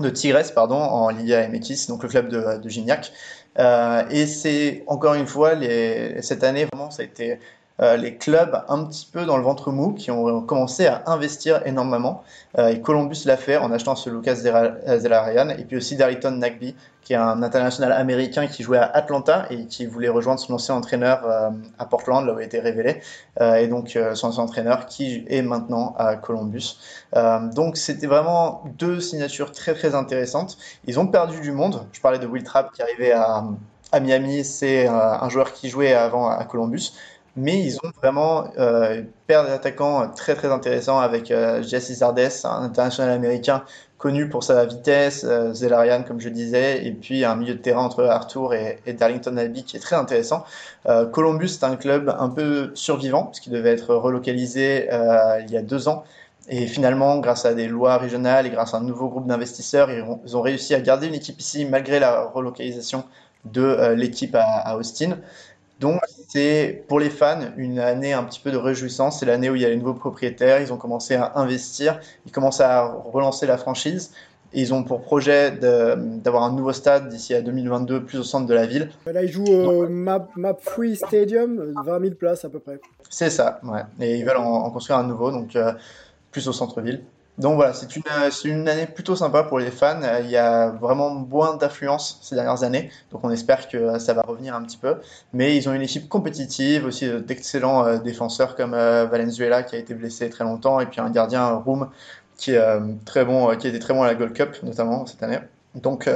de 0.00 0.10
Tigres 0.10 0.52
pardon 0.54 0.76
en 0.76 1.10
Liga 1.10 1.46
MX, 1.48 1.86
donc 1.88 2.02
le 2.02 2.08
club 2.08 2.28
de, 2.28 2.58
de 2.58 2.68
Gignac. 2.68 3.12
et 4.10 4.26
c'est 4.26 4.82
encore 4.88 5.14
une 5.14 5.26
fois 5.26 5.54
les, 5.54 6.20
cette 6.22 6.42
année 6.42 6.66
vraiment 6.72 6.90
ça 6.90 7.02
a 7.02 7.04
été 7.04 7.32
euh, 7.32 7.36
les 7.80 8.16
clubs 8.16 8.62
un 8.68 8.84
petit 8.84 9.08
peu 9.10 9.24
dans 9.24 9.36
le 9.36 9.42
ventre 9.42 9.70
mou 9.70 9.92
qui 9.92 10.10
ont 10.10 10.42
commencé 10.42 10.86
à 10.86 11.02
investir 11.06 11.62
énormément. 11.66 12.22
Euh, 12.58 12.68
et 12.68 12.80
Columbus 12.80 13.22
l'a 13.24 13.36
fait 13.36 13.56
en 13.56 13.70
achetant 13.72 13.94
ce 13.94 14.10
Lucas 14.10 14.34
Zelarian 14.34 15.50
et 15.50 15.64
puis 15.64 15.76
aussi 15.76 15.96
Darlington 15.96 16.32
Nagby 16.32 16.74
qui 17.02 17.14
est 17.14 17.16
un 17.16 17.42
international 17.42 17.92
américain 17.92 18.46
qui 18.46 18.62
jouait 18.62 18.78
à 18.78 18.84
Atlanta 18.84 19.46
et 19.50 19.64
qui 19.66 19.86
voulait 19.86 20.08
rejoindre 20.08 20.38
son 20.38 20.52
ancien 20.54 20.74
entraîneur 20.74 21.24
euh, 21.24 21.50
à 21.78 21.86
Portland, 21.86 22.26
là 22.26 22.34
où 22.34 22.38
il 22.38 22.42
a 22.42 22.44
été 22.44 22.60
révélé, 22.60 23.00
et 23.40 23.68
donc 23.68 23.98
son 24.14 24.28
ancien 24.28 24.42
entraîneur 24.42 24.86
qui 24.86 25.24
est 25.28 25.42
maintenant 25.42 25.94
à 25.98 26.16
Columbus. 26.16 26.78
donc 27.54 27.78
c'était 27.78 28.06
vraiment 28.06 28.64
deux 28.78 29.00
signatures 29.00 29.52
très 29.52 29.74
très 29.74 29.94
intéressantes. 29.94 30.58
Ils 30.86 31.00
ont 31.00 31.06
perdu 31.06 31.40
du 31.40 31.52
monde. 31.52 31.86
Je 31.92 32.00
parlais 32.00 32.18
de 32.18 32.26
Will 32.26 32.44
Trapp 32.44 32.72
qui 32.72 32.82
arrivait 32.82 33.12
à 33.12 33.44
Miami, 33.98 34.44
c'est 34.44 34.86
un 34.86 35.28
joueur 35.30 35.52
qui 35.54 35.68
jouait 35.70 35.94
avant 35.94 36.28
à 36.28 36.44
Columbus 36.44 36.92
mais 37.36 37.58
ils 37.58 37.76
ont 37.78 37.90
vraiment 38.00 38.48
euh, 38.58 39.02
paire 39.26 39.44
d'attaquants 39.44 40.08
très 40.08 40.34
très 40.34 40.48
intéressants 40.48 40.98
avec 40.98 41.30
euh, 41.30 41.62
Jesse 41.62 41.92
Zardes, 41.92 42.18
un 42.44 42.62
international 42.62 43.10
américain 43.12 43.64
connu 43.98 44.28
pour 44.28 44.42
sa 44.42 44.64
vitesse, 44.64 45.24
euh, 45.24 45.52
Zelarian 45.52 46.02
comme 46.02 46.20
je 46.20 46.28
disais, 46.28 46.84
et 46.84 46.92
puis 46.92 47.24
un 47.24 47.36
milieu 47.36 47.54
de 47.54 47.60
terrain 47.60 47.82
entre 47.82 48.04
Arthur 48.04 48.54
et, 48.54 48.80
Darlington 48.92 49.36
Albi 49.36 49.64
qui 49.64 49.76
est 49.76 49.80
très 49.80 49.96
intéressant. 49.96 50.44
Euh, 50.86 51.06
Columbus 51.06 51.48
c'est 51.48 51.64
un 51.64 51.76
club 51.76 52.14
un 52.18 52.28
peu 52.28 52.72
survivant 52.74 53.26
puisqu'il 53.26 53.52
devait 53.52 53.72
être 53.72 53.94
relocalisé 53.94 54.88
il 55.40 55.50
y 55.50 55.56
a 55.56 55.62
deux 55.62 55.88
ans. 55.88 56.04
Et 56.48 56.66
finalement, 56.66 57.18
grâce 57.18 57.44
à 57.44 57.54
des 57.54 57.68
lois 57.68 57.96
régionales 57.98 58.44
et 58.46 58.50
grâce 58.50 58.74
à 58.74 58.78
un 58.78 58.82
nouveau 58.82 59.08
groupe 59.08 59.26
d'investisseurs, 59.26 59.88
ils, 59.90 60.36
ont 60.36 60.40
réussi 60.40 60.74
à 60.74 60.80
garder 60.80 61.06
une 61.06 61.14
équipe 61.14 61.38
ici 61.38 61.64
malgré 61.64 62.00
la 62.00 62.24
relocalisation 62.24 63.04
de 63.44 63.92
l'équipe 63.94 64.34
à, 64.34 64.42
à 64.42 64.76
Austin. 64.76 65.18
Donc, 65.80 66.00
c'est 66.28 66.84
pour 66.88 67.00
les 67.00 67.08
fans 67.08 67.40
une 67.56 67.78
année 67.78 68.12
un 68.12 68.22
petit 68.22 68.38
peu 68.38 68.50
de 68.52 68.58
réjouissance. 68.58 69.20
C'est 69.20 69.26
l'année 69.26 69.48
où 69.48 69.56
il 69.56 69.62
y 69.62 69.64
a 69.64 69.70
les 69.70 69.76
nouveaux 69.76 69.94
propriétaires, 69.94 70.60
ils 70.60 70.72
ont 70.72 70.76
commencé 70.76 71.14
à 71.14 71.32
investir, 71.36 71.98
ils 72.26 72.32
commencent 72.32 72.60
à 72.60 72.84
relancer 72.84 73.46
la 73.46 73.56
franchise. 73.56 74.12
Et 74.52 74.60
ils 74.60 74.74
ont 74.74 74.82
pour 74.82 75.00
projet 75.00 75.52
d'avoir 75.52 76.42
un 76.42 76.52
nouveau 76.52 76.72
stade 76.72 77.08
d'ici 77.08 77.34
à 77.34 77.40
2022, 77.40 78.04
plus 78.04 78.18
au 78.18 78.24
centre 78.24 78.46
de 78.46 78.54
la 78.54 78.66
ville. 78.66 78.90
Là, 79.06 79.22
ils 79.22 79.30
jouent 79.30 79.46
au 79.46 79.88
Map, 79.88 80.28
Free 80.60 80.96
Stadium, 80.96 81.72
20 81.84 82.00
000 82.00 82.14
places 82.14 82.44
à 82.44 82.48
peu 82.48 82.58
près. 82.58 82.80
C'est 83.08 83.30
ça, 83.30 83.60
ouais. 83.62 83.82
Et 84.00 84.18
ils 84.18 84.24
veulent 84.24 84.38
en, 84.38 84.68
construire 84.70 84.98
un 84.98 85.04
nouveau, 85.04 85.30
donc 85.30 85.54
euh, 85.54 85.72
plus 86.32 86.48
au 86.48 86.52
centre-ville. 86.52 87.00
Donc 87.40 87.56
voilà, 87.56 87.72
c'est 87.72 87.96
une, 87.96 88.02
une 88.44 88.68
année 88.68 88.86
plutôt 88.86 89.16
sympa 89.16 89.42
pour 89.42 89.58
les 89.58 89.70
fans. 89.70 90.00
Il 90.22 90.30
y 90.30 90.36
a 90.36 90.68
vraiment 90.68 91.10
moins 91.10 91.56
d'affluence 91.56 92.18
ces 92.22 92.34
dernières 92.34 92.62
années, 92.64 92.90
donc 93.10 93.24
on 93.24 93.30
espère 93.30 93.66
que 93.66 93.98
ça 93.98 94.12
va 94.12 94.20
revenir 94.22 94.54
un 94.54 94.62
petit 94.62 94.76
peu. 94.76 94.96
Mais 95.32 95.56
ils 95.56 95.68
ont 95.68 95.72
une 95.72 95.82
équipe 95.82 96.08
compétitive, 96.08 96.84
aussi 96.84 97.08
d'excellents 97.26 97.86
euh, 97.86 97.98
défenseurs 97.98 98.56
comme 98.56 98.74
euh, 98.74 99.06
Valenzuela 99.06 99.62
qui 99.62 99.74
a 99.74 99.78
été 99.78 99.94
blessé 99.94 100.28
très 100.28 100.44
longtemps, 100.44 100.80
et 100.80 100.86
puis 100.86 101.00
un 101.00 101.10
gardien 101.10 101.48
Room 101.48 101.88
qui, 102.36 102.52
est, 102.52 102.80
très 103.06 103.24
bon, 103.24 103.56
qui 103.56 103.66
a 103.66 103.70
été 103.70 103.78
très 103.78 103.94
bon 103.94 104.02
à 104.02 104.06
la 104.06 104.14
Gold 104.14 104.34
Cup 104.34 104.56
notamment 104.62 105.06
cette 105.06 105.22
année. 105.22 105.38
Donc 105.74 106.08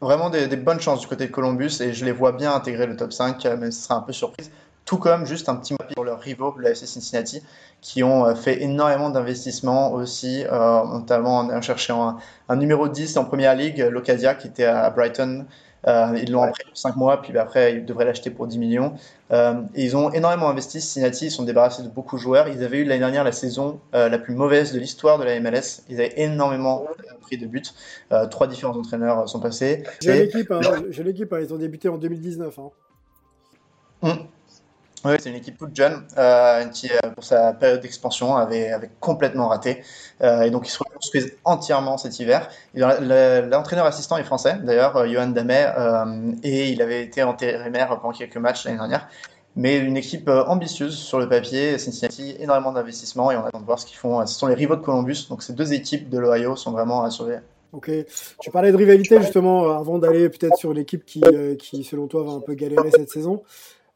vraiment 0.00 0.30
des, 0.30 0.46
bonnes 0.56 0.80
chances 0.80 1.00
du 1.00 1.06
côté 1.06 1.26
de 1.26 1.30
Columbus 1.32 1.80
et 1.80 1.92
je 1.92 2.04
les 2.04 2.12
vois 2.12 2.32
bien 2.32 2.54
intégrer 2.54 2.86
le 2.86 2.96
top 2.96 3.12
5, 3.12 3.44
même 3.44 3.70
si 3.70 3.78
ce 3.78 3.84
sera 3.84 3.96
un 3.96 4.02
peu 4.02 4.12
surprise. 4.12 4.50
Tout 4.84 4.98
comme 4.98 5.24
juste 5.24 5.48
un 5.48 5.56
petit 5.56 5.72
mot 5.72 5.78
pour 5.94 6.04
leurs 6.04 6.20
rivaux, 6.20 6.54
le 6.58 6.68
FC 6.68 6.86
Cincinnati, 6.86 7.42
qui 7.80 8.02
ont 8.02 8.26
euh, 8.26 8.34
fait 8.34 8.62
énormément 8.62 9.08
d'investissements 9.08 9.92
aussi, 9.92 10.44
euh, 10.44 10.84
notamment 10.84 11.38
en 11.38 11.62
cherchant 11.62 12.18
un, 12.48 12.56
numéro 12.56 12.88
10 12.88 13.16
en 13.16 13.24
première 13.24 13.54
ligue, 13.54 13.78
Locadia, 13.78 14.34
qui 14.34 14.48
était 14.48 14.64
à 14.64 14.90
Brighton. 14.90 15.46
Euh, 15.86 16.18
ils 16.22 16.32
l'ont 16.32 16.42
après 16.42 16.64
5 16.72 16.96
mois, 16.96 17.20
puis 17.20 17.36
après 17.38 17.74
ils 17.74 17.84
devraient 17.84 18.06
l'acheter 18.06 18.30
pour 18.30 18.46
10 18.46 18.58
millions. 18.58 18.94
ils 19.74 19.96
ont 19.96 20.10
énormément 20.12 20.48
investi. 20.48 20.80
Cincinnati, 20.80 21.26
ils 21.26 21.30
sont 21.30 21.44
débarrassés 21.44 21.82
de 21.82 21.88
beaucoup 21.88 22.16
de 22.16 22.20
joueurs. 22.20 22.48
Ils 22.48 22.62
avaient 22.62 22.78
eu 22.78 22.84
l'année 22.84 23.00
dernière 23.00 23.24
la 23.24 23.32
saison 23.32 23.80
la 23.92 24.18
plus 24.18 24.34
mauvaise 24.34 24.72
de 24.72 24.78
l'histoire 24.78 25.18
de 25.18 25.24
la 25.24 25.38
MLS. 25.40 25.82
Ils 25.88 25.96
avaient 26.00 26.14
énormément 26.16 26.86
pris 27.22 27.36
de 27.36 27.46
buts. 27.46 27.62
trois 28.30 28.46
différents 28.46 28.76
entraîneurs 28.76 29.28
sont 29.28 29.40
passés. 29.40 29.82
J'ai 30.00 30.24
l'équipe, 30.24 30.50
hein, 30.50 30.60
hein, 30.64 31.38
ils 31.42 31.52
ont 31.52 31.58
débuté 31.58 31.88
en 31.90 31.98
2019. 31.98 32.58
Hein. 32.58 32.70
Oui, 35.04 35.16
c'est 35.18 35.28
une 35.28 35.36
équipe 35.36 35.58
toute 35.58 35.76
jeune 35.76 36.02
euh, 36.16 36.64
qui, 36.66 36.90
euh, 36.90 37.10
pour 37.14 37.24
sa 37.24 37.52
période 37.52 37.80
d'expansion, 37.80 38.36
avait, 38.36 38.70
avait 38.70 38.90
complètement 39.00 39.48
raté. 39.48 39.82
Euh, 40.22 40.42
et 40.42 40.50
donc, 40.50 40.66
ils 40.66 40.70
se 40.70 40.78
reconstruisent 40.78 41.36
entièrement 41.44 41.98
cet 41.98 42.18
hiver. 42.18 42.48
L'entraîneur 42.74 43.84
assistant 43.84 44.16
est 44.16 44.24
français, 44.24 44.56
d'ailleurs, 44.62 45.06
Johan 45.06 45.26
Damet, 45.26 45.66
et 46.42 46.70
il 46.70 46.80
avait 46.80 47.02
été 47.02 47.20
intérimaire 47.20 47.88
pendant 48.00 48.14
quelques 48.14 48.38
matchs 48.38 48.64
l'année 48.64 48.78
dernière. 48.78 49.08
Mais 49.56 49.76
une 49.76 49.96
équipe 49.96 50.28
ambitieuse 50.28 50.96
sur 50.96 51.20
le 51.20 51.28
papier, 51.28 51.78
Cincinnati, 51.78 52.34
énormément 52.40 52.72
d'investissements 52.72 53.30
et 53.30 53.36
on 53.36 53.44
attend 53.44 53.60
de 53.60 53.64
voir 53.64 53.78
ce 53.78 53.86
qu'ils 53.86 53.98
font. 53.98 54.24
Ce 54.26 54.34
sont 54.34 54.48
les 54.48 54.54
rivaux 54.54 54.74
de 54.74 54.80
Columbus, 54.80 55.26
donc 55.28 55.44
ces 55.44 55.52
deux 55.52 55.72
équipes 55.72 56.08
de 56.08 56.18
l'Ohio 56.18 56.56
sont 56.56 56.72
vraiment 56.72 57.04
à 57.04 57.10
surveiller. 57.10 57.38
Ok. 57.72 57.90
Tu 58.40 58.50
parlais 58.50 58.72
de 58.72 58.76
rivalité 58.76 59.20
justement 59.20 59.78
avant 59.78 59.98
d'aller 59.98 60.28
peut-être 60.28 60.56
sur 60.56 60.72
l'équipe 60.72 61.04
qui, 61.04 61.22
qui, 61.60 61.84
selon 61.84 62.08
toi, 62.08 62.24
va 62.24 62.32
un 62.32 62.40
peu 62.40 62.54
galérer 62.54 62.90
cette 62.90 63.10
saison. 63.10 63.42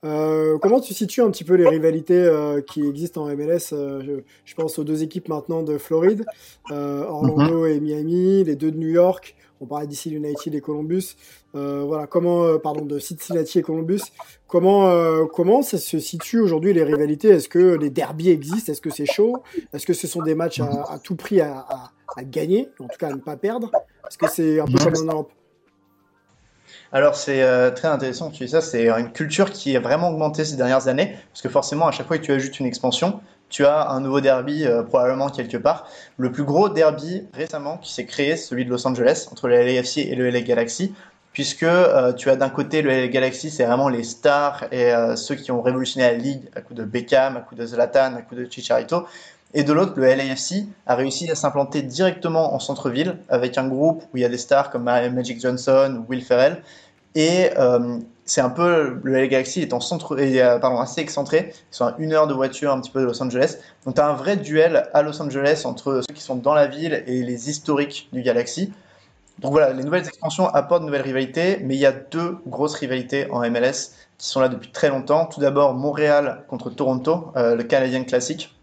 Euh, 0.04 0.58
comment 0.58 0.80
tu 0.80 0.94
situes 0.94 1.22
un 1.22 1.30
petit 1.30 1.42
peu 1.42 1.54
les 1.54 1.68
rivalités 1.68 2.14
euh, 2.14 2.60
qui 2.60 2.86
existent 2.86 3.24
en 3.24 3.36
MLS 3.36 3.72
euh, 3.72 4.22
je, 4.44 4.54
pense 4.54 4.78
aux 4.78 4.84
deux 4.84 5.02
équipes 5.02 5.28
maintenant 5.28 5.64
de 5.64 5.76
Floride, 5.76 6.24
Orlando 6.70 7.64
mhm. 7.64 7.66
et 7.66 7.80
Miami, 7.80 8.44
les 8.44 8.54
deux 8.54 8.70
de 8.70 8.78
New 8.78 8.88
York. 8.88 9.34
On 9.60 9.66
parlait 9.66 9.88
d'ici 9.88 10.12
United 10.12 10.54
et 10.54 10.60
Columbus. 10.60 11.16
voilà, 11.52 12.06
comment, 12.06 12.60
pardon, 12.60 12.84
de 12.84 13.00
Cincinnati 13.00 13.58
et 13.58 13.62
Columbus. 13.62 14.02
Comment, 14.46 15.26
comment 15.26 15.62
ça 15.62 15.78
se 15.78 15.98
situe 15.98 16.38
aujourd'hui 16.38 16.72
les 16.72 16.84
rivalités? 16.84 17.30
Est-ce 17.30 17.48
que 17.48 17.74
les 17.74 17.90
derbies 17.90 18.30
existent? 18.30 18.70
Est-ce 18.70 18.80
que 18.80 18.90
c'est 18.90 19.04
chaud? 19.04 19.42
Est-ce 19.72 19.84
que 19.84 19.94
ce 19.94 20.06
sont 20.06 20.22
des 20.22 20.36
matchs 20.36 20.60
à, 20.60 21.00
tout 21.02 21.16
prix 21.16 21.40
à, 21.40 21.66
à, 22.16 22.22
gagner, 22.22 22.68
en 22.78 22.86
tout 22.86 22.98
cas 23.00 23.08
à 23.08 23.12
ne 23.12 23.20
pas 23.20 23.36
perdre? 23.36 23.72
Est-ce 24.08 24.16
que 24.16 24.30
c'est 24.30 24.60
un 24.60 24.66
peu 24.66 24.78
comme 24.78 25.08
en 25.08 25.12
Europe 25.12 25.32
alors 26.92 27.16
c'est 27.16 27.42
euh, 27.42 27.70
très 27.70 27.88
intéressant 27.88 28.30
que 28.30 28.36
tu 28.36 28.44
dis 28.44 28.50
ça, 28.50 28.60
c'est 28.60 28.88
une 28.88 29.12
culture 29.12 29.50
qui 29.50 29.76
a 29.76 29.80
vraiment 29.80 30.08
augmenté 30.10 30.44
ces 30.44 30.56
dernières 30.56 30.88
années, 30.88 31.16
parce 31.32 31.42
que 31.42 31.48
forcément 31.48 31.86
à 31.86 31.90
chaque 31.90 32.06
fois 32.06 32.18
que 32.18 32.24
tu 32.24 32.32
ajoutes 32.32 32.58
une 32.60 32.66
expansion, 32.66 33.20
tu 33.50 33.66
as 33.66 33.88
un 33.90 34.00
nouveau 34.00 34.20
derby 34.20 34.64
euh, 34.66 34.82
probablement 34.82 35.28
quelque 35.28 35.56
part. 35.56 35.88
Le 36.16 36.32
plus 36.32 36.44
gros 36.44 36.68
derby 36.68 37.24
récemment 37.34 37.78
qui 37.78 37.92
s'est 37.92 38.06
créé, 38.06 38.36
celui 38.36 38.64
de 38.64 38.70
Los 38.70 38.86
Angeles, 38.86 39.28
entre 39.30 39.48
le 39.48 39.56
LAFC 39.56 39.98
et 39.98 40.14
le 40.14 40.30
LA 40.30 40.40
Galaxy, 40.40 40.94
puisque 41.32 41.62
euh, 41.62 42.12
tu 42.12 42.30
as 42.30 42.36
d'un 42.36 42.48
côté 42.48 42.80
le 42.80 42.90
LA 42.90 43.08
Galaxy, 43.08 43.50
c'est 43.50 43.64
vraiment 43.64 43.88
les 43.88 44.02
stars 44.02 44.64
et 44.72 44.92
ceux 45.16 45.34
qui 45.34 45.50
ont 45.50 45.60
révolutionné 45.60 46.06
la 46.06 46.14
ligue 46.14 46.48
à 46.56 46.62
coup 46.62 46.74
de 46.74 46.84
Beckham, 46.84 47.36
à 47.36 47.40
coup 47.40 47.54
de 47.54 47.66
Zlatan, 47.66 48.14
à 48.16 48.22
coup 48.22 48.34
de 48.34 48.46
Chicharito. 48.50 49.06
Et 49.54 49.64
de 49.64 49.72
l'autre, 49.72 49.94
le 49.96 50.06
LAFC 50.06 50.66
a 50.86 50.94
réussi 50.94 51.30
à 51.30 51.34
s'implanter 51.34 51.82
directement 51.82 52.54
en 52.54 52.58
centre-ville 52.58 53.16
avec 53.28 53.56
un 53.56 53.66
groupe 53.66 54.02
où 54.12 54.18
il 54.18 54.20
y 54.20 54.24
a 54.24 54.28
des 54.28 54.38
stars 54.38 54.70
comme 54.70 54.84
Magic 54.84 55.40
Johnson 55.40 56.02
ou 56.02 56.10
Will 56.10 56.22
Ferrell. 56.22 56.62
Et 57.14 57.50
euh, 57.58 57.98
c'est 58.26 58.42
un 58.42 58.50
peu 58.50 59.00
le 59.02 59.12
LA 59.12 59.26
Galaxy 59.26 59.62
est 59.62 59.66
pardon, 60.60 60.78
assez 60.78 61.00
excentré. 61.00 61.52
Ils 61.72 61.74
sont 61.74 61.86
à 61.86 61.94
une 61.98 62.12
heure 62.12 62.26
de 62.26 62.34
voiture 62.34 62.72
un 62.72 62.80
petit 62.80 62.90
peu 62.90 63.00
de 63.00 63.06
Los 63.06 63.22
Angeles. 63.22 63.56
Donc 63.86 63.94
tu 63.94 64.00
as 64.00 64.06
un 64.06 64.12
vrai 64.12 64.36
duel 64.36 64.88
à 64.92 65.02
Los 65.02 65.20
Angeles 65.22 65.62
entre 65.64 66.02
ceux 66.06 66.14
qui 66.14 66.22
sont 66.22 66.36
dans 66.36 66.54
la 66.54 66.66
ville 66.66 67.02
et 67.06 67.22
les 67.22 67.48
historiques 67.48 68.08
du 68.12 68.22
Galaxy. 68.22 68.72
Donc 69.38 69.52
voilà, 69.52 69.72
les 69.72 69.82
nouvelles 69.82 70.06
expansions 70.06 70.48
apportent 70.48 70.82
de 70.82 70.86
nouvelles 70.86 71.02
rivalités, 71.02 71.58
mais 71.62 71.74
il 71.74 71.80
y 71.80 71.86
a 71.86 71.92
deux 71.92 72.36
grosses 72.46 72.74
rivalités 72.74 73.30
en 73.30 73.40
MLS 73.48 73.92
qui 74.18 74.26
sont 74.26 74.40
là 74.40 74.48
depuis 74.48 74.70
très 74.70 74.90
longtemps. 74.90 75.26
Tout 75.26 75.40
d'abord, 75.40 75.74
Montréal 75.74 76.44
contre 76.48 76.70
Toronto, 76.70 77.32
euh, 77.36 77.54
le 77.54 77.62
Canadien 77.62 78.04
classique 78.04 78.57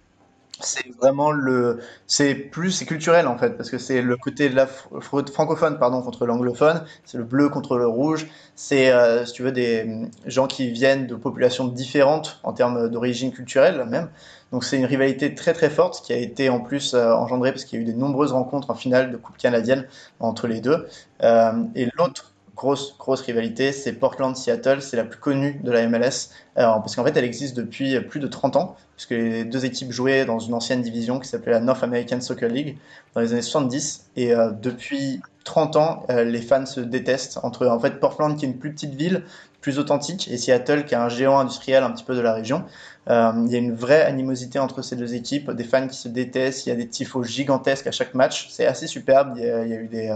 c'est 0.65 0.89
vraiment 0.99 1.31
le 1.31 1.79
c'est 2.07 2.35
plus 2.35 2.71
c'est 2.71 2.85
culturel 2.85 3.27
en 3.27 3.37
fait 3.37 3.51
parce 3.51 3.69
que 3.69 3.77
c'est 3.77 4.01
le 4.01 4.17
côté 4.17 4.49
de 4.49 4.55
la 4.55 4.67
francophone 4.67 5.77
pardon 5.77 6.01
contre 6.01 6.25
l'anglophone 6.25 6.83
c'est 7.05 7.17
le 7.17 7.23
bleu 7.23 7.49
contre 7.49 7.77
le 7.77 7.87
rouge 7.87 8.27
c'est 8.55 8.91
euh, 8.91 9.25
si 9.25 9.33
tu 9.33 9.43
veux 9.43 9.51
des 9.51 10.07
gens 10.25 10.47
qui 10.47 10.71
viennent 10.71 11.07
de 11.07 11.15
populations 11.15 11.67
différentes 11.67 12.39
en 12.43 12.53
termes 12.53 12.89
d'origine 12.89 13.31
culturelle 13.31 13.85
même. 13.85 14.09
Donc 14.51 14.63
c'est 14.63 14.77
une 14.77 14.85
rivalité 14.85 15.35
très 15.35 15.53
très 15.53 15.69
forte 15.69 16.01
qui 16.05 16.13
a 16.13 16.17
été 16.17 16.49
en 16.49 16.59
plus 16.59 16.93
euh, 16.93 17.13
engendrée 17.13 17.51
parce 17.51 17.65
qu'il 17.65 17.79
y 17.79 17.83
a 17.83 17.85
eu 17.85 17.91
de 17.91 17.97
nombreuses 17.97 18.31
rencontres 18.31 18.69
en 18.69 18.75
finale 18.75 19.11
de 19.11 19.17
coupe 19.17 19.37
canadienne 19.37 19.87
entre 20.19 20.47
les 20.47 20.61
deux. 20.61 20.87
Euh, 21.23 21.63
et 21.75 21.89
l'autre 21.97 22.34
grosse, 22.55 22.95
grosse 22.97 23.21
rivalité, 23.21 23.71
c'est 23.71 23.93
Portland-Seattle, 23.93 24.81
c'est 24.81 24.97
la 24.97 25.03
plus 25.03 25.19
connue 25.19 25.59
de 25.63 25.71
la 25.71 25.87
MLS, 25.87 26.29
parce 26.55 26.95
qu'en 26.95 27.03
fait 27.03 27.15
elle 27.15 27.25
existe 27.25 27.55
depuis 27.55 27.99
plus 28.01 28.19
de 28.19 28.27
30 28.27 28.55
ans, 28.55 28.75
puisque 28.95 29.11
les 29.11 29.43
deux 29.43 29.65
équipes 29.65 29.91
jouaient 29.91 30.25
dans 30.25 30.39
une 30.39 30.53
ancienne 30.53 30.81
division 30.81 31.19
qui 31.19 31.27
s'appelait 31.27 31.51
la 31.51 31.59
North 31.59 31.83
American 31.83 32.21
Soccer 32.21 32.49
League 32.49 32.77
dans 33.13 33.21
les 33.21 33.33
années 33.33 33.41
70, 33.41 34.09
et 34.15 34.33
euh, 34.33 34.51
depuis 34.51 35.21
30 35.45 35.75
ans, 35.77 36.03
euh, 36.09 36.25
les 36.25 36.41
fans 36.41 36.65
se 36.65 36.81
détestent 36.81 37.39
entre 37.43 37.65
en 37.67 37.79
fait 37.79 37.99
Portland 37.99 38.37
qui 38.37 38.45
est 38.45 38.49
une 38.49 38.57
plus 38.57 38.73
petite 38.73 38.93
ville, 38.93 39.23
plus 39.61 39.79
authentique, 39.79 40.27
et 40.29 40.37
Seattle 40.37 40.83
qui 40.83 40.93
est 40.93 40.97
un 40.97 41.09
géant 41.09 41.39
industriel 41.39 41.83
un 41.83 41.91
petit 41.91 42.03
peu 42.03 42.15
de 42.15 42.21
la 42.21 42.33
région. 42.33 42.65
Euh, 43.09 43.31
il 43.45 43.51
y 43.51 43.55
a 43.55 43.59
une 43.59 43.73
vraie 43.73 44.03
animosité 44.03 44.59
entre 44.59 44.81
ces 44.81 44.95
deux 44.95 45.15
équipes, 45.15 45.51
des 45.51 45.63
fans 45.63 45.87
qui 45.87 45.95
se 45.95 46.09
détestent, 46.09 46.65
il 46.65 46.69
y 46.69 46.71
a 46.73 46.75
des 46.75 46.87
tifos 46.87 47.23
gigantesques 47.23 47.87
à 47.87 47.91
chaque 47.91 48.13
match, 48.13 48.49
c'est 48.49 48.65
assez 48.65 48.87
superbe, 48.87 49.35
il 49.37 49.43
y 49.43 49.49
a, 49.49 49.65
eu 49.65 49.87
des 49.87 50.15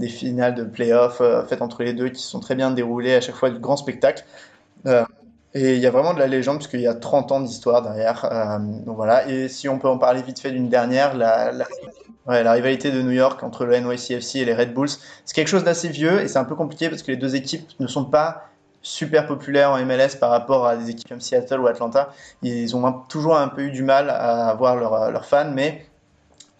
des 0.00 0.08
finales 0.08 0.54
de 0.54 0.64
playoffs 0.64 1.20
euh, 1.20 1.44
faites 1.44 1.62
entre 1.62 1.84
les 1.84 1.92
deux 1.92 2.08
qui 2.08 2.22
sont 2.22 2.40
très 2.40 2.56
bien 2.56 2.72
déroulées, 2.72 3.14
à 3.14 3.20
chaque 3.20 3.36
fois 3.36 3.50
du 3.50 3.60
grand 3.60 3.76
spectacle. 3.76 4.24
Euh, 4.86 5.04
et 5.54 5.74
il 5.74 5.80
y 5.80 5.86
a 5.86 5.90
vraiment 5.90 6.14
de 6.14 6.18
la 6.18 6.26
légende 6.26 6.58
puisqu'il 6.58 6.80
y 6.80 6.86
a 6.86 6.94
30 6.94 7.32
ans 7.32 7.40
d'histoire 7.40 7.82
derrière. 7.82 8.24
Euh, 8.24 8.58
donc 8.58 8.96
voilà. 8.96 9.28
Et 9.28 9.48
si 9.48 9.68
on 9.68 9.78
peut 9.78 9.88
en 9.88 9.98
parler 9.98 10.22
vite 10.22 10.40
fait 10.40 10.50
d'une 10.50 10.68
dernière, 10.68 11.16
la, 11.16 11.52
rivalité 12.30 12.90
de 12.90 13.02
New 13.02 13.10
York 13.10 13.42
entre 13.42 13.64
le 13.64 13.78
NYCFC 13.78 14.36
et 14.36 14.44
les 14.44 14.54
Red 14.54 14.74
Bulls, 14.74 14.88
c'est 15.24 15.34
quelque 15.34 15.48
chose 15.48 15.64
d'assez 15.64 15.88
vieux 15.88 16.20
et 16.20 16.28
c'est 16.28 16.38
un 16.38 16.44
peu 16.44 16.54
compliqué 16.54 16.88
parce 16.88 17.02
que 17.02 17.10
les 17.10 17.16
deux 17.16 17.34
équipes 17.34 17.68
ne 17.80 17.86
sont 17.86 18.04
pas 18.04 18.50
super 18.82 19.26
populaires 19.26 19.70
en 19.70 19.84
MLS 19.84 20.16
par 20.18 20.30
rapport 20.30 20.66
à 20.66 20.76
des 20.76 20.90
équipes 20.90 21.08
comme 21.08 21.20
Seattle 21.20 21.60
ou 21.60 21.66
Atlanta. 21.66 22.10
Ils 22.42 22.74
ont 22.76 22.92
toujours 23.08 23.36
un 23.36 23.48
peu 23.48 23.62
eu 23.62 23.70
du 23.70 23.82
mal 23.82 24.10
à 24.10 24.48
avoir 24.48 24.76
leurs 24.76 25.24
fans, 25.26 25.50
mais 25.52 25.84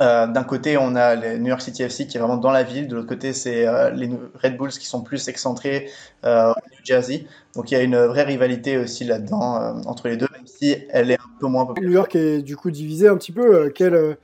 euh, 0.00 0.26
d'un 0.26 0.44
côté, 0.44 0.78
on 0.78 0.96
a 0.96 1.14
les 1.14 1.38
New 1.38 1.48
York 1.48 1.60
City 1.60 1.82
FC 1.82 2.06
qui 2.06 2.16
est 2.16 2.20
vraiment 2.20 2.38
dans 2.38 2.50
la 2.50 2.62
ville. 2.62 2.88
De 2.88 2.96
l'autre 2.96 3.08
côté, 3.08 3.32
c'est 3.32 3.66
euh, 3.66 3.90
les 3.90 4.10
Red 4.42 4.56
Bulls 4.56 4.70
qui 4.70 4.86
sont 4.86 5.02
plus 5.02 5.28
excentrés 5.28 5.90
euh, 6.24 6.50
au 6.50 6.54
New 6.70 6.84
Jersey. 6.84 7.26
Donc 7.54 7.70
il 7.70 7.74
y 7.74 7.76
a 7.76 7.82
une 7.82 7.96
vraie 7.96 8.22
rivalité 8.22 8.78
aussi 8.78 9.04
là-dedans 9.04 9.82
entre 9.86 10.08
les 10.08 10.16
deux, 10.16 10.28
même 10.32 10.46
si 10.46 10.76
elle 10.90 11.10
est 11.10 11.18
un 11.20 11.38
peu 11.38 11.48
moins 11.48 11.66
populaire. 11.66 11.88
New 11.88 11.94
York 11.94 12.16
est 12.16 12.42
du 12.42 12.56
coup 12.56 12.70
divisé 12.70 13.08
un 13.08 13.16
petit 13.16 13.32
peu. 13.32 13.70
quelle, 13.70 14.16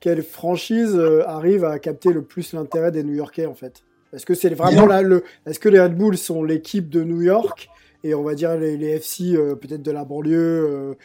quelle 0.00 0.22
franchise 0.22 1.00
arrive 1.26 1.64
à 1.64 1.78
capter 1.78 2.12
le 2.12 2.22
plus 2.22 2.52
l'intérêt 2.52 2.90
des 2.90 3.02
New 3.02 3.14
Yorkais 3.14 3.46
en 3.46 3.54
fait? 3.54 3.82
Est-ce 4.12 4.24
que 4.24 4.34
c'est 4.34 4.54
vraiment 4.54 4.86
là 4.86 5.02
le 5.02 5.24
Est-ce 5.46 5.58
que 5.58 5.68
les 5.68 5.80
Red 5.80 5.96
Bulls 5.96 6.16
sont 6.16 6.42
l'équipe 6.42 6.88
de 6.88 7.02
New 7.02 7.22
York 7.22 7.68
et 8.04 8.14
on 8.14 8.22
va 8.22 8.34
dire 8.34 8.56
les, 8.56 8.76
les 8.76 8.90
FC 8.96 9.34
peut-être 9.60 9.82
de 9.82 9.90
la 9.90 10.04
banlieue 10.04 10.96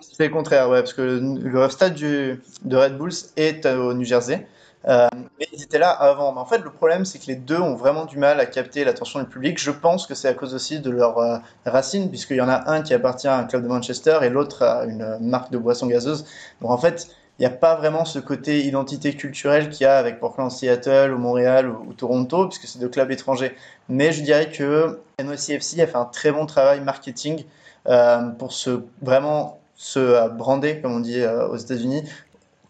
c'est 0.00 0.28
le 0.28 0.32
contraire, 0.32 0.68
ouais, 0.68 0.80
parce 0.80 0.92
que 0.92 1.02
le, 1.02 1.68
stade 1.70 1.94
du, 1.94 2.40
de 2.64 2.76
Red 2.76 2.98
Bulls 2.98 3.12
est 3.36 3.66
au 3.66 3.94
New 3.94 4.04
Jersey. 4.04 4.46
Euh, 4.88 5.08
mais 5.38 5.48
ils 5.52 5.62
étaient 5.62 5.78
là 5.78 5.90
avant. 5.90 6.32
Mais 6.32 6.40
en 6.40 6.46
fait, 6.46 6.58
le 6.58 6.70
problème, 6.70 7.04
c'est 7.04 7.18
que 7.18 7.26
les 7.26 7.34
deux 7.34 7.58
ont 7.58 7.74
vraiment 7.74 8.04
du 8.04 8.18
mal 8.18 8.38
à 8.38 8.46
capter 8.46 8.84
l'attention 8.84 9.20
du 9.20 9.26
public. 9.26 9.58
Je 9.60 9.72
pense 9.72 10.06
que 10.06 10.14
c'est 10.14 10.28
à 10.28 10.34
cause 10.34 10.54
aussi 10.54 10.78
de 10.80 10.90
leur 10.90 11.18
euh, 11.18 11.38
racine, 11.64 12.08
puisqu'il 12.08 12.36
y 12.36 12.40
en 12.40 12.48
a 12.48 12.70
un 12.70 12.82
qui 12.82 12.94
appartient 12.94 13.26
à 13.26 13.36
un 13.36 13.44
club 13.44 13.64
de 13.64 13.68
Manchester 13.68 14.18
et 14.22 14.28
l'autre 14.28 14.62
à 14.62 14.84
une 14.84 15.18
marque 15.20 15.50
de 15.50 15.58
boisson 15.58 15.86
gazeuse. 15.88 16.24
Donc 16.60 16.70
en 16.70 16.78
fait, 16.78 17.08
il 17.38 17.42
n'y 17.42 17.46
a 17.46 17.50
pas 17.50 17.74
vraiment 17.76 18.04
ce 18.04 18.18
côté 18.18 18.64
identité 18.64 19.14
culturelle 19.14 19.68
qu'il 19.68 19.84
y 19.84 19.86
a 19.86 19.98
avec 19.98 20.18
Portland, 20.20 20.50
Seattle 20.50 21.12
ou 21.12 21.18
Montréal 21.18 21.68
ou, 21.68 21.92
Toronto, 21.92 22.48
puisque 22.48 22.66
c'est 22.66 22.78
deux 22.78 22.88
clubs 22.88 23.10
étrangers. 23.10 23.54
Mais 23.88 24.12
je 24.12 24.22
dirais 24.22 24.50
que 24.50 25.00
NYCFC 25.22 25.80
a 25.80 25.86
fait 25.86 25.96
un 25.96 26.06
très 26.06 26.32
bon 26.32 26.46
travail 26.46 26.80
marketing 26.80 27.44
euh, 27.88 28.22
pour 28.30 28.52
se 28.52 28.80
vraiment 29.02 29.60
se 29.74 30.28
brander, 30.30 30.80
comme 30.80 30.94
on 30.94 31.00
dit 31.00 31.20
euh, 31.20 31.46
aux 31.48 31.56
États-Unis, 31.56 32.04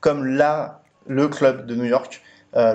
comme 0.00 0.26
la 0.26 0.80
le 1.06 1.28
club 1.28 1.66
de 1.66 1.74
New 1.76 1.84
York. 1.84 2.22
Euh, 2.56 2.74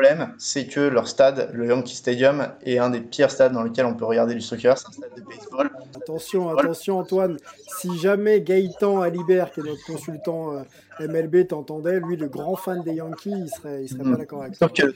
problème, 0.00 0.34
c'est 0.38 0.66
que 0.66 0.80
leur 0.80 1.08
stade, 1.08 1.50
le 1.52 1.66
Yankee 1.66 1.94
Stadium, 1.94 2.48
est 2.64 2.78
un 2.78 2.90
des 2.90 3.00
pires 3.00 3.30
stades 3.30 3.52
dans 3.52 3.62
lesquels 3.62 3.86
on 3.86 3.94
peut 3.94 4.04
regarder 4.04 4.34
du 4.34 4.40
soccer. 4.40 4.76
C'est 4.78 4.88
un 4.88 4.92
stade 4.92 5.10
de 5.16 5.22
baseball. 5.22 5.70
Attention, 5.96 6.56
attention 6.56 6.98
Antoine, 6.98 7.36
si 7.78 7.98
jamais 7.98 8.40
Gaëtan 8.40 9.00
Alibert, 9.02 9.52
qui 9.52 9.60
est 9.60 9.64
notre 9.64 9.84
consultant 9.84 10.52
euh, 10.54 11.06
MLB, 11.06 11.46
t'entendait, 11.48 12.00
lui, 12.00 12.16
le 12.16 12.28
grand 12.28 12.56
fan 12.56 12.82
des 12.82 12.94
Yankees, 12.94 13.30
il 13.30 13.48
serait, 13.48 13.82
il 13.82 13.88
serait 13.88 14.02
pas 14.04 14.10
Mm. 14.10 14.16
d'accord 14.16 14.42
avec 14.42 14.54
ça. 14.56 14.66
Sauf 14.66 14.72
que, 14.72 14.94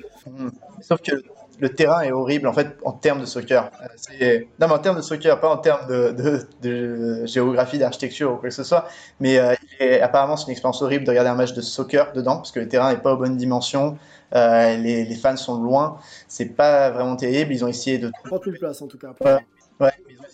sauf 0.80 1.00
que 1.02 1.22
le 1.60 1.68
terrain 1.74 2.00
est 2.02 2.12
horrible 2.12 2.46
en 2.48 2.52
fait 2.52 2.76
en 2.84 2.92
termes 2.92 3.20
de 3.20 3.26
soccer. 3.26 3.70
Euh, 4.20 4.40
Non, 4.60 4.66
mais 4.68 4.74
en 4.74 4.78
termes 4.78 4.96
de 4.96 5.02
soccer, 5.02 5.40
pas 5.40 5.48
en 5.48 5.56
termes 5.58 5.86
de, 5.88 6.10
de- 6.12 6.46
de 6.62 7.26
géographie, 7.26 7.78
d'architecture 7.78 8.32
ou 8.32 8.36
quoi 8.36 8.48
que 8.48 8.54
ce 8.54 8.64
soit. 8.64 8.86
Mais 9.20 9.38
euh, 9.38 9.54
est- 9.80 10.00
apparemment, 10.00 10.36
c'est 10.36 10.46
une 10.46 10.52
expérience 10.52 10.82
horrible 10.82 11.04
de 11.04 11.10
regarder 11.10 11.30
un 11.30 11.34
match 11.34 11.52
de 11.54 11.60
soccer 11.60 12.12
dedans 12.12 12.36
parce 12.36 12.52
que 12.52 12.60
le 12.60 12.68
terrain 12.68 12.92
n'est 12.92 13.00
pas 13.00 13.12
aux 13.14 13.16
bonnes 13.18 13.36
dimensions. 13.36 13.96
euh, 14.34 14.76
les, 14.76 15.04
les 15.04 15.14
fans 15.14 15.36
sont 15.36 15.62
loin. 15.62 15.98
C'est 16.28 16.56
pas 16.56 16.90
vraiment 16.90 17.16
terrible. 17.16 17.52
Ils 17.52 17.64
ont 17.64 17.68
essayé 17.68 17.98
de 17.98 18.10
30 18.24 18.44
000 18.44 18.56
places 18.58 18.82
en 18.82 18.88
tout 18.88 18.98
cas. 18.98 19.12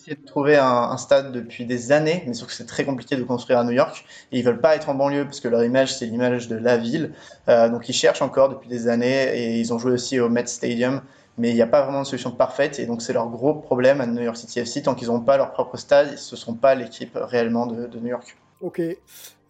Essayé 0.01 0.17
de 0.17 0.25
trouver 0.25 0.57
un, 0.57 0.65
un 0.65 0.97
stade 0.97 1.31
depuis 1.31 1.65
des 1.65 1.91
années, 1.91 2.23
mais 2.25 2.33
sauf 2.33 2.47
que 2.47 2.53
c'est 2.53 2.65
très 2.65 2.85
compliqué 2.85 3.15
de 3.15 3.23
construire 3.23 3.59
à 3.59 3.63
New 3.63 3.71
York. 3.71 4.03
Et 4.31 4.39
ils 4.39 4.43
veulent 4.43 4.59
pas 4.59 4.75
être 4.75 4.89
en 4.89 4.95
banlieue 4.95 5.25
parce 5.25 5.39
que 5.39 5.47
leur 5.47 5.63
image, 5.63 5.95
c'est 5.95 6.07
l'image 6.07 6.47
de 6.47 6.55
la 6.55 6.77
ville. 6.77 7.13
Euh, 7.49 7.69
donc 7.69 7.87
ils 7.87 7.93
cherchent 7.93 8.23
encore 8.23 8.49
depuis 8.49 8.67
des 8.67 8.87
années 8.87 9.37
et 9.37 9.59
ils 9.59 9.71
ont 9.73 9.77
joué 9.77 9.91
aussi 9.91 10.19
au 10.19 10.27
Met 10.27 10.47
Stadium, 10.47 11.01
mais 11.37 11.51
il 11.51 11.53
n'y 11.53 11.61
a 11.61 11.67
pas 11.67 11.83
vraiment 11.83 12.01
de 12.01 12.07
solution 12.07 12.31
parfaite. 12.31 12.79
Et 12.79 12.87
donc 12.87 13.03
c'est 13.03 13.13
leur 13.13 13.29
gros 13.29 13.53
problème 13.53 14.01
à 14.01 14.07
New 14.07 14.23
York 14.23 14.37
City 14.37 14.59
FC. 14.59 14.81
Tant 14.81 14.95
qu'ils 14.95 15.09
n'ont 15.09 15.21
pas 15.21 15.37
leur 15.37 15.51
propre 15.51 15.77
stade, 15.77 16.07
ils 16.07 16.13
ne 16.13 16.37
sont 16.37 16.55
pas 16.55 16.73
l'équipe 16.73 17.15
réellement 17.15 17.67
de, 17.67 17.85
de 17.85 17.99
New 17.99 18.07
York. 18.07 18.35
Ok. 18.59 18.81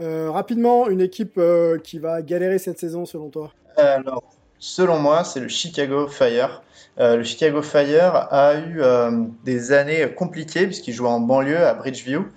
Euh, 0.02 0.32
rapidement, 0.32 0.90
une 0.90 1.02
équipe 1.02 1.38
euh, 1.38 1.78
qui 1.78 1.98
va 1.98 2.22
galérer 2.22 2.58
cette 2.58 2.78
saison 2.78 3.06
selon 3.06 3.30
toi? 3.30 3.54
Alors, 3.78 4.24
selon 4.60 5.00
moi, 5.00 5.24
c'est 5.24 5.40
le 5.40 5.48
Chicago 5.48 6.08
Fire. 6.08 6.62
Euh, 7.02 7.18
le 7.18 7.24
Chicago 7.24 7.64
Fire 7.64 8.28
a 8.32 8.56
eu 8.56 8.82
euh, 8.82 9.26
des 9.44 9.72
années 9.72 10.08
compliquées 10.16 10.68
puisqu'ils 10.68 10.94
jouaient 10.94 11.10
en 11.10 11.20
banlieue 11.20 11.66
à 11.66 11.74
Bridgeview. 11.74 12.28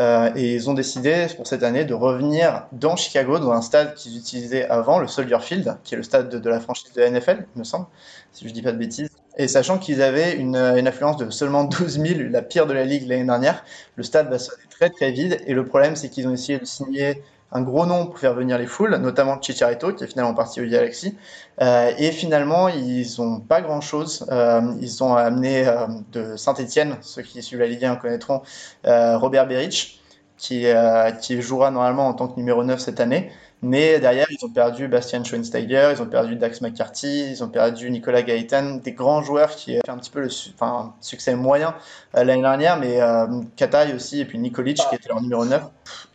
Euh, 0.00 0.30
et 0.34 0.54
ils 0.54 0.68
ont 0.70 0.74
décidé 0.74 1.26
pour 1.36 1.46
cette 1.46 1.62
année 1.62 1.84
de 1.84 1.94
revenir 1.94 2.66
dans 2.72 2.96
Chicago, 2.96 3.38
dans 3.38 3.52
un 3.52 3.60
stade 3.60 3.94
qu'ils 3.94 4.16
utilisaient 4.16 4.64
avant, 4.64 4.98
le 4.98 5.06
Soldier 5.06 5.38
Field, 5.40 5.76
qui 5.84 5.94
est 5.94 5.96
le 5.96 6.02
stade 6.02 6.30
de, 6.30 6.50
la 6.50 6.58
franchise 6.58 6.92
de 6.94 7.00
la 7.00 7.10
NFL, 7.10 7.46
il 7.54 7.58
me 7.60 7.64
semble, 7.64 7.86
si 8.32 8.48
je 8.48 8.52
dis 8.52 8.62
pas 8.62 8.72
de 8.72 8.78
bêtises. 8.78 9.10
Et 9.36 9.46
sachant 9.46 9.78
qu'ils 9.78 10.02
avaient 10.02 10.34
une, 10.34 10.56
une 10.56 10.88
affluence 10.88 11.16
de 11.16 11.30
seulement 11.30 11.62
12 11.64 12.00
000, 12.00 12.20
la 12.30 12.42
pire 12.42 12.66
de 12.66 12.72
la 12.72 12.84
ligue 12.84 13.06
l'année 13.06 13.24
dernière, 13.24 13.64
le 13.94 14.02
stade 14.02 14.28
va 14.30 14.40
sonner 14.40 14.62
très 14.68 14.90
très 14.90 15.12
vide. 15.12 15.40
Et 15.46 15.54
le 15.54 15.64
problème, 15.64 15.94
c'est 15.94 16.08
qu'ils 16.08 16.26
ont 16.26 16.32
essayé 16.32 16.58
de 16.58 16.64
signer 16.64 17.22
un 17.52 17.62
gros 17.62 17.86
nom 17.86 18.06
pour 18.06 18.18
faire 18.18 18.34
venir 18.34 18.58
les 18.58 18.66
foules, 18.66 18.96
notamment 18.96 19.40
Chicharito, 19.40 19.92
qui 19.92 20.04
est 20.04 20.06
finalement 20.06 20.34
parti 20.34 20.60
au 20.60 20.66
Galaxy. 20.66 21.16
Euh, 21.62 21.92
et 21.98 22.10
finalement, 22.10 22.68
ils 22.68 23.06
n'ont 23.18 23.40
pas 23.40 23.60
grand-chose. 23.60 24.26
Euh, 24.30 24.60
ils 24.80 25.04
ont 25.04 25.14
amené 25.14 25.66
euh, 25.66 25.86
de 26.12 26.36
Saint-Etienne, 26.36 26.96
ceux 27.00 27.22
qui 27.22 27.42
suivent 27.42 27.60
la 27.60 27.66
Ligue 27.66 27.84
1 27.84 27.96
connaîtront, 27.96 28.42
euh, 28.86 29.16
Robert 29.18 29.46
Beric, 29.46 30.00
qui, 30.36 30.66
euh, 30.66 31.12
qui 31.12 31.40
jouera 31.40 31.70
normalement 31.70 32.08
en 32.08 32.14
tant 32.14 32.28
que 32.28 32.36
numéro 32.36 32.64
9 32.64 32.80
cette 32.80 33.00
année. 33.00 33.30
Mais 33.64 33.98
derrière, 33.98 34.26
ils 34.30 34.44
ont 34.44 34.50
perdu 34.50 34.88
Bastian 34.88 35.24
Schweinsteiger, 35.24 35.94
ils 35.96 36.02
ont 36.02 36.06
perdu 36.06 36.36
Dax 36.36 36.60
McCarthy, 36.60 37.30
ils 37.30 37.42
ont 37.42 37.48
perdu 37.48 37.90
Nicolas 37.90 38.22
Gaëtan, 38.22 38.74
des 38.84 38.92
grands 38.92 39.22
joueurs 39.22 39.56
qui 39.56 39.78
ont 39.78 39.80
fait 39.82 39.90
un 39.90 39.96
petit 39.96 40.10
peu 40.10 40.20
le 40.20 40.28
enfin, 40.54 40.94
succès 41.00 41.34
moyen 41.34 41.74
euh, 42.14 42.24
l'année 42.24 42.42
dernière, 42.42 42.78
mais 42.78 43.00
euh, 43.00 43.26
Kataï 43.56 43.94
aussi, 43.94 44.20
et 44.20 44.26
puis 44.26 44.38
Nikolic 44.38 44.76
qui 44.76 44.94
était 44.94 45.08
leur 45.08 45.22
numéro 45.22 45.46
9. 45.46 45.62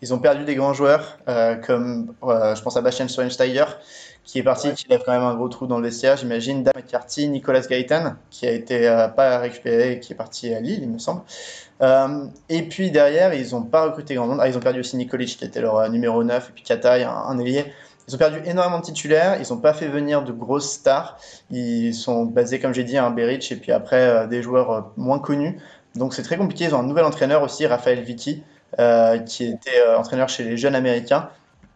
Ils 0.03 0.13
ont 0.13 0.19
perdu 0.19 0.43
des 0.45 0.53
grands 0.53 0.75
joueurs, 0.75 1.17
euh, 1.27 1.55
comme 1.55 2.13
euh, 2.23 2.53
je 2.53 2.61
pense 2.61 2.77
à 2.77 2.81
Bastian 2.81 3.07
Schweinsteiger, 3.07 3.65
qui 4.23 4.39
est 4.39 4.43
parti, 4.43 4.73
qui 4.73 4.87
lève 4.87 5.01
quand 5.05 5.11
même 5.11 5.23
un 5.23 5.35
gros 5.35 5.49
trou 5.49 5.65
dans 5.65 5.77
le 5.77 5.85
vestiaire, 5.85 6.17
j'imagine. 6.17 6.63
Dax 6.63 6.77
McCarthy, 6.77 7.29
Nicolas 7.29 7.61
Gaëtan, 7.61 8.13
qui 8.29 8.47
a 8.47 8.51
été 8.51 8.87
euh, 8.87 9.07
pas 9.07 9.39
récupéré, 9.39 9.99
qui 9.99 10.13
est 10.13 10.15
parti 10.15 10.53
à 10.53 10.59
Lille, 10.59 10.79
il 10.83 10.89
me 10.89 10.99
semble. 10.99 11.21
Euh, 11.81 12.25
et 12.49 12.63
puis 12.63 12.91
derrière, 12.91 13.33
ils 13.33 13.51
n'ont 13.51 13.63
pas 13.63 13.85
recruté 13.85 14.15
grand 14.15 14.27
monde. 14.27 14.39
Ah, 14.41 14.47
ils 14.47 14.57
ont 14.57 14.61
perdu 14.61 14.81
aussi 14.81 14.97
Nikolic, 14.97 15.37
qui 15.37 15.45
était 15.45 15.61
leur 15.61 15.77
euh, 15.77 15.89
numéro 15.89 16.23
9, 16.23 16.49
et 16.49 16.51
puis 16.53 16.63
Kataï, 16.63 17.03
un, 17.03 17.11
un 17.11 17.39
ailier. 17.39 17.65
Ils 18.09 18.15
ont 18.15 18.17
perdu 18.17 18.41
énormément 18.43 18.79
de 18.79 18.85
titulaires, 18.85 19.37
ils 19.39 19.53
n'ont 19.53 19.59
pas 19.59 19.71
fait 19.71 19.87
venir 19.87 20.23
de 20.23 20.31
grosses 20.31 20.71
stars. 20.71 21.19
Ils 21.51 21.93
sont 21.93 22.25
basés, 22.25 22.59
comme 22.59 22.73
j'ai 22.73 22.83
dit, 22.83 22.97
à 22.97 23.05
un 23.05 23.11
Beric, 23.11 23.51
et 23.51 23.55
puis 23.55 23.71
après, 23.71 24.01
euh, 24.01 24.25
des 24.25 24.41
joueurs 24.41 24.71
euh, 24.71 24.81
moins 24.97 25.19
connus. 25.19 25.59
Donc 25.93 26.15
c'est 26.15 26.23
très 26.23 26.35
compliqué. 26.35 26.63
Ils 26.65 26.73
ont 26.73 26.79
un 26.79 26.87
nouvel 26.87 27.05
entraîneur 27.05 27.43
aussi, 27.43 27.67
Raphaël 27.67 28.01
Vicky, 28.01 28.41
euh, 28.79 29.19
qui 29.19 29.45
était 29.45 29.83
entraîneur 29.95 30.27
chez 30.27 30.43
les 30.43 30.57
jeunes 30.57 30.73
américains. 30.73 31.29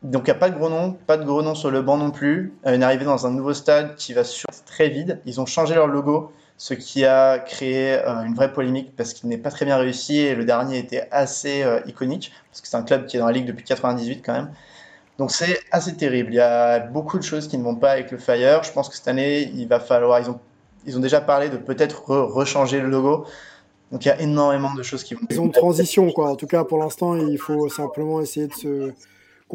Donc 0.03 0.23
il 0.23 0.31
n'y 0.31 0.31
a 0.31 0.39
pas 0.39 0.49
de 0.49 0.55
gros 0.57 0.69
nom, 0.69 0.97
pas 1.07 1.17
de 1.17 1.23
gros 1.23 1.41
nom 1.41 1.55
sur 1.55 1.71
le 1.71 1.81
banc 1.81 1.97
non 1.97 2.11
plus. 2.11 2.53
Euh, 2.65 2.75
une 2.75 2.83
arrivée 2.83 3.05
dans 3.05 3.25
un 3.25 3.31
nouveau 3.31 3.53
stade 3.53 3.95
qui 3.95 4.13
va 4.13 4.23
sur 4.23 4.47
très 4.65 4.89
vide. 4.89 5.21
Ils 5.25 5.39
ont 5.39 5.45
changé 5.45 5.75
leur 5.75 5.87
logo 5.87 6.31
ce 6.57 6.73
qui 6.73 7.03
a 7.03 7.39
créé 7.39 7.93
euh, 7.93 8.21
une 8.23 8.35
vraie 8.35 8.53
polémique 8.53 8.95
parce 8.95 9.13
qu'il 9.13 9.27
n'est 9.29 9.37
pas 9.37 9.49
très 9.49 9.65
bien 9.65 9.77
réussi 9.77 10.19
et 10.19 10.35
le 10.35 10.45
dernier 10.45 10.77
était 10.77 11.07
assez 11.11 11.63
euh, 11.63 11.79
iconique 11.87 12.31
parce 12.51 12.61
que 12.61 12.67
c'est 12.67 12.77
un 12.77 12.83
club 12.83 13.05
qui 13.05 13.17
est 13.17 13.19
dans 13.19 13.25
la 13.25 13.31
ligue 13.31 13.45
depuis 13.47 13.63
98 13.65 14.21
quand 14.25 14.33
même. 14.33 14.51
Donc 15.17 15.31
c'est 15.31 15.59
assez 15.71 15.95
terrible. 15.95 16.31
Il 16.33 16.37
y 16.37 16.39
a 16.41 16.79
beaucoup 16.79 17.17
de 17.17 17.23
choses 17.23 17.47
qui 17.47 17.57
ne 17.57 17.63
vont 17.63 17.75
pas 17.75 17.91
avec 17.91 18.11
le 18.11 18.17
Fire. 18.17 18.63
Je 18.63 18.71
pense 18.71 18.89
que 18.89 18.95
cette 18.95 19.07
année, 19.07 19.51
il 19.55 19.67
va 19.67 19.79
falloir. 19.79 20.19
Ils 20.19 20.29
ont, 20.29 20.39
ils 20.85 20.97
ont 20.97 21.01
déjà 21.01 21.21
parlé 21.21 21.49
de 21.49 21.57
peut-être 21.57 22.03
re- 22.07 22.31
rechanger 22.31 22.79
le 22.81 22.89
logo. 22.89 23.25
Donc 23.91 24.03
il 24.05 24.07
y 24.07 24.11
a 24.11 24.19
énormément 24.19 24.73
de 24.73 24.81
choses 24.83 25.03
qui 25.03 25.13
vont. 25.13 25.21
Ils 25.29 25.39
ont 25.39 25.45
de 25.45 25.51
transition, 25.51 26.11
quoi. 26.11 26.29
En 26.31 26.35
tout 26.35 26.47
cas, 26.47 26.63
pour 26.63 26.79
l'instant, 26.79 27.15
il 27.15 27.37
faut 27.37 27.69
simplement 27.69 28.21
essayer 28.21 28.47
de 28.47 28.53
se 28.53 28.91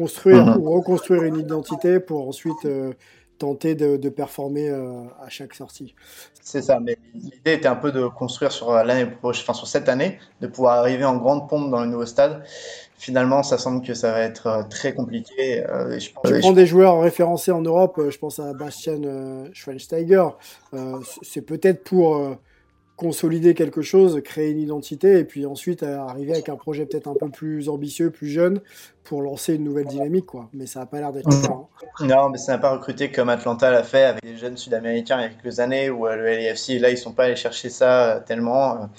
construire 0.03 0.45
Mhm. 0.45 0.57
ou 0.61 0.71
reconstruire 0.71 1.23
une 1.23 1.37
identité 1.37 1.99
pour 1.99 2.27
ensuite 2.27 2.63
euh, 2.65 2.93
tenter 3.37 3.75
de, 3.75 3.97
de 3.97 4.09
performer 4.09 4.69
euh, 4.69 5.03
à 5.25 5.29
chaque 5.29 5.53
sortie. 5.53 5.93
C'est 6.41 6.61
ça, 6.61 6.79
mais 6.79 6.97
l'idée 7.13 7.53
était 7.59 7.67
un 7.67 7.75
peu 7.75 7.91
de 7.91 8.07
construire 8.07 8.51
sur 8.51 8.67
euh, 8.71 8.83
l'année 8.83 9.05
prochaine, 9.05 9.43
enfin 9.45 9.53
sur 9.53 9.67
cette 9.67 9.89
année, 9.89 10.19
de 10.41 10.47
pouvoir 10.47 10.73
arriver 10.79 11.03
en 11.05 11.17
grande 11.17 11.49
pompe 11.49 11.69
dans 11.69 11.81
le 11.81 11.87
nouveau 11.87 12.05
stade. 12.05 12.43
Finalement, 12.97 13.43
ça 13.43 13.57
semble 13.57 13.81
que 13.85 13.93
ça 13.93 14.11
va 14.11 14.21
être 14.21 14.67
très 14.69 14.93
compliqué. 14.93 15.63
euh, 15.69 15.91
et 15.95 15.99
je 15.99 16.11
pense- 16.13 16.23
Tu 16.31 16.39
prends 16.39 16.49
je- 16.51 16.55
des 16.55 16.65
joueurs 16.65 16.99
référencés 17.01 17.51
en 17.51 17.61
Europe, 17.61 17.95
je 18.09 18.17
pense 18.17 18.39
à 18.39 18.53
Bastian 18.53 19.01
euh, 19.05 19.47
Schweinsteiger. 19.53 20.27
Euh, 20.73 20.97
c'est 21.21 21.41
peut-être 21.41 21.83
pour 21.83 22.15
euh, 22.15 22.35
consolider 22.99 23.53
quelque 23.53 23.81
chose, 23.81 24.21
créer 24.25 24.49
une 24.51 24.59
identité, 24.59 25.19
et 25.19 25.23
puis 25.23 25.45
ensuite 25.45 25.83
euh, 25.83 25.97
arriver 25.99 26.33
avec 26.33 26.49
un 26.49 26.57
projet 26.57 26.85
peut-être 26.85 27.07
un 27.07 27.15
peu 27.15 27.29
plus 27.29 27.69
ambitieux, 27.69 28.09
plus 28.11 28.27
jeune, 28.27 28.59
pour 29.05 29.21
lancer 29.21 29.55
une 29.55 29.63
nouvelle 29.63 29.85
dynamique, 29.85 30.25
quoi. 30.25 30.49
Mais 30.51 30.65
ça 30.65 30.81
n'a 30.81 30.85
pas 30.85 30.99
l'air 30.99 31.13
d'être 31.13 31.29
le 31.29 31.47
cas. 31.47 31.53
hein. 31.53 32.05
Non, 32.05 32.29
mais 32.29 32.37
ça 32.37 32.51
n'a 32.51 32.57
pas 32.57 32.71
recruté 32.71 33.09
comme 33.09 33.29
Atlanta 33.29 33.71
l'a 33.71 33.83
fait 33.83 34.03
avec 34.03 34.21
des 34.21 34.35
jeunes 34.35 34.57
sud-américains 34.57 35.17
il 35.19 35.21
y 35.21 35.25
a 35.25 35.29
quelques 35.29 35.61
années 35.61 35.89
où 35.89 36.07
euh, 36.07 36.17
le 36.17 36.25
LAFC, 36.25 36.77
là, 36.77 36.89
ils 36.89 36.97
sont 36.97 37.13
pas 37.13 37.23
allés 37.23 37.37
chercher 37.37 37.69
ça 37.69 38.15
euh, 38.15 38.19
tellement. 38.19 38.89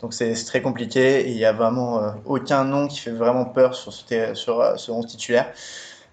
donc 0.00 0.14
c'est 0.14 0.32
très 0.46 0.62
compliqué 0.62 1.20
et 1.20 1.30
il 1.30 1.36
y 1.36 1.44
a 1.44 1.52
vraiment 1.52 2.14
aucun 2.24 2.64
nom 2.64 2.88
qui 2.88 2.98
fait 2.98 3.10
vraiment 3.10 3.44
peur 3.44 3.74
sur 3.74 3.92
ce, 3.92 4.34
sur, 4.34 4.60
euh, 4.60 4.76
ce 4.76 4.90
11 4.90 5.06
titulaire. 5.06 5.52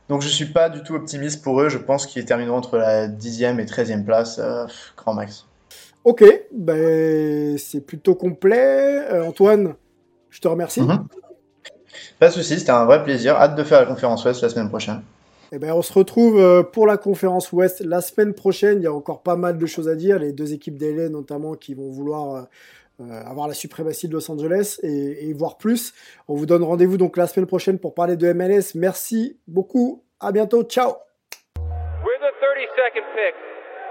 Donc 0.10 0.22
je 0.22 0.28
suis 0.28 0.46
pas 0.46 0.70
du 0.70 0.84
tout 0.84 0.96
optimiste 0.96 1.42
pour 1.42 1.62
eux. 1.62 1.70
Je 1.70 1.78
pense 1.78 2.06
qu'ils 2.06 2.26
termineront 2.26 2.58
entre 2.58 2.78
la 2.78 3.08
10e 3.08 3.60
et 3.60 3.66
13e 3.66 4.04
place, 4.04 4.38
euh, 4.40 4.66
grand 4.98 5.14
max. 5.14 5.46
Ok, 6.04 6.24
ben, 6.52 7.58
c'est 7.58 7.82
plutôt 7.82 8.16
complet. 8.16 9.06
Euh, 9.12 9.26
Antoine, 9.26 9.76
je 10.30 10.40
te 10.40 10.48
remercie. 10.48 10.82
Mhm. 10.82 11.08
Pas 12.20 12.28
de 12.28 12.34
souci, 12.34 12.60
c'était 12.60 12.72
un 12.72 12.86
vrai 12.86 13.04
plaisir. 13.04 13.36
Hâte 13.36 13.56
de 13.56 13.64
faire 13.64 13.82
la 13.82 13.86
conférence 13.86 14.24
Ouest 14.26 14.42
la 14.42 14.50
semaine 14.50 14.70
prochaine. 14.70 15.02
Eh 15.52 15.60
ben, 15.60 15.72
on 15.74 15.82
se 15.82 15.94
retrouve 15.94 16.40
euh, 16.40 16.64
pour 16.64 16.88
la 16.88 16.98
conférence 16.98 17.52
Ouest 17.52 17.82
la 17.82 18.02
semaine 18.02 18.34
prochaine. 18.34 18.80
Il 18.80 18.84
y 18.84 18.88
a 18.88 18.94
encore 18.94 19.22
pas 19.22 19.36
mal 19.36 19.58
de 19.58 19.66
choses 19.66 19.88
à 19.88 19.96
dire. 19.96 20.20
Les 20.20 20.34
deux 20.34 20.54
équipes 20.54 20.78
d'LA 20.78 21.10
notamment 21.10 21.54
qui 21.54 21.74
vont 21.74 21.90
vouloir 21.90 22.48
euh, 23.00 23.24
avoir 23.26 23.48
la 23.48 23.54
suprématie 23.54 24.08
de 24.08 24.14
Los 24.14 24.30
Angeles 24.32 24.80
et, 24.84 25.30
et 25.30 25.34
voir 25.34 25.58
plus. 25.58 25.94
On 26.28 26.36
vous 26.36 26.46
donne 26.46 26.64
rendez-vous 26.64 26.98
donc 26.98 27.16
la 27.16 27.28
semaine 27.28 27.48
prochaine 27.48 27.80
pour 27.80 27.94
parler 27.94 28.18
de 28.18 28.32
MLS. 28.34 28.76
Merci 28.76 29.38
beaucoup. 29.48 30.04
À 30.20 30.32
bientôt. 30.32 30.64
Ciao. 30.64 30.96
With 31.58 32.22
the 32.22 32.34
32nd 32.42 33.06
pick 33.14 33.57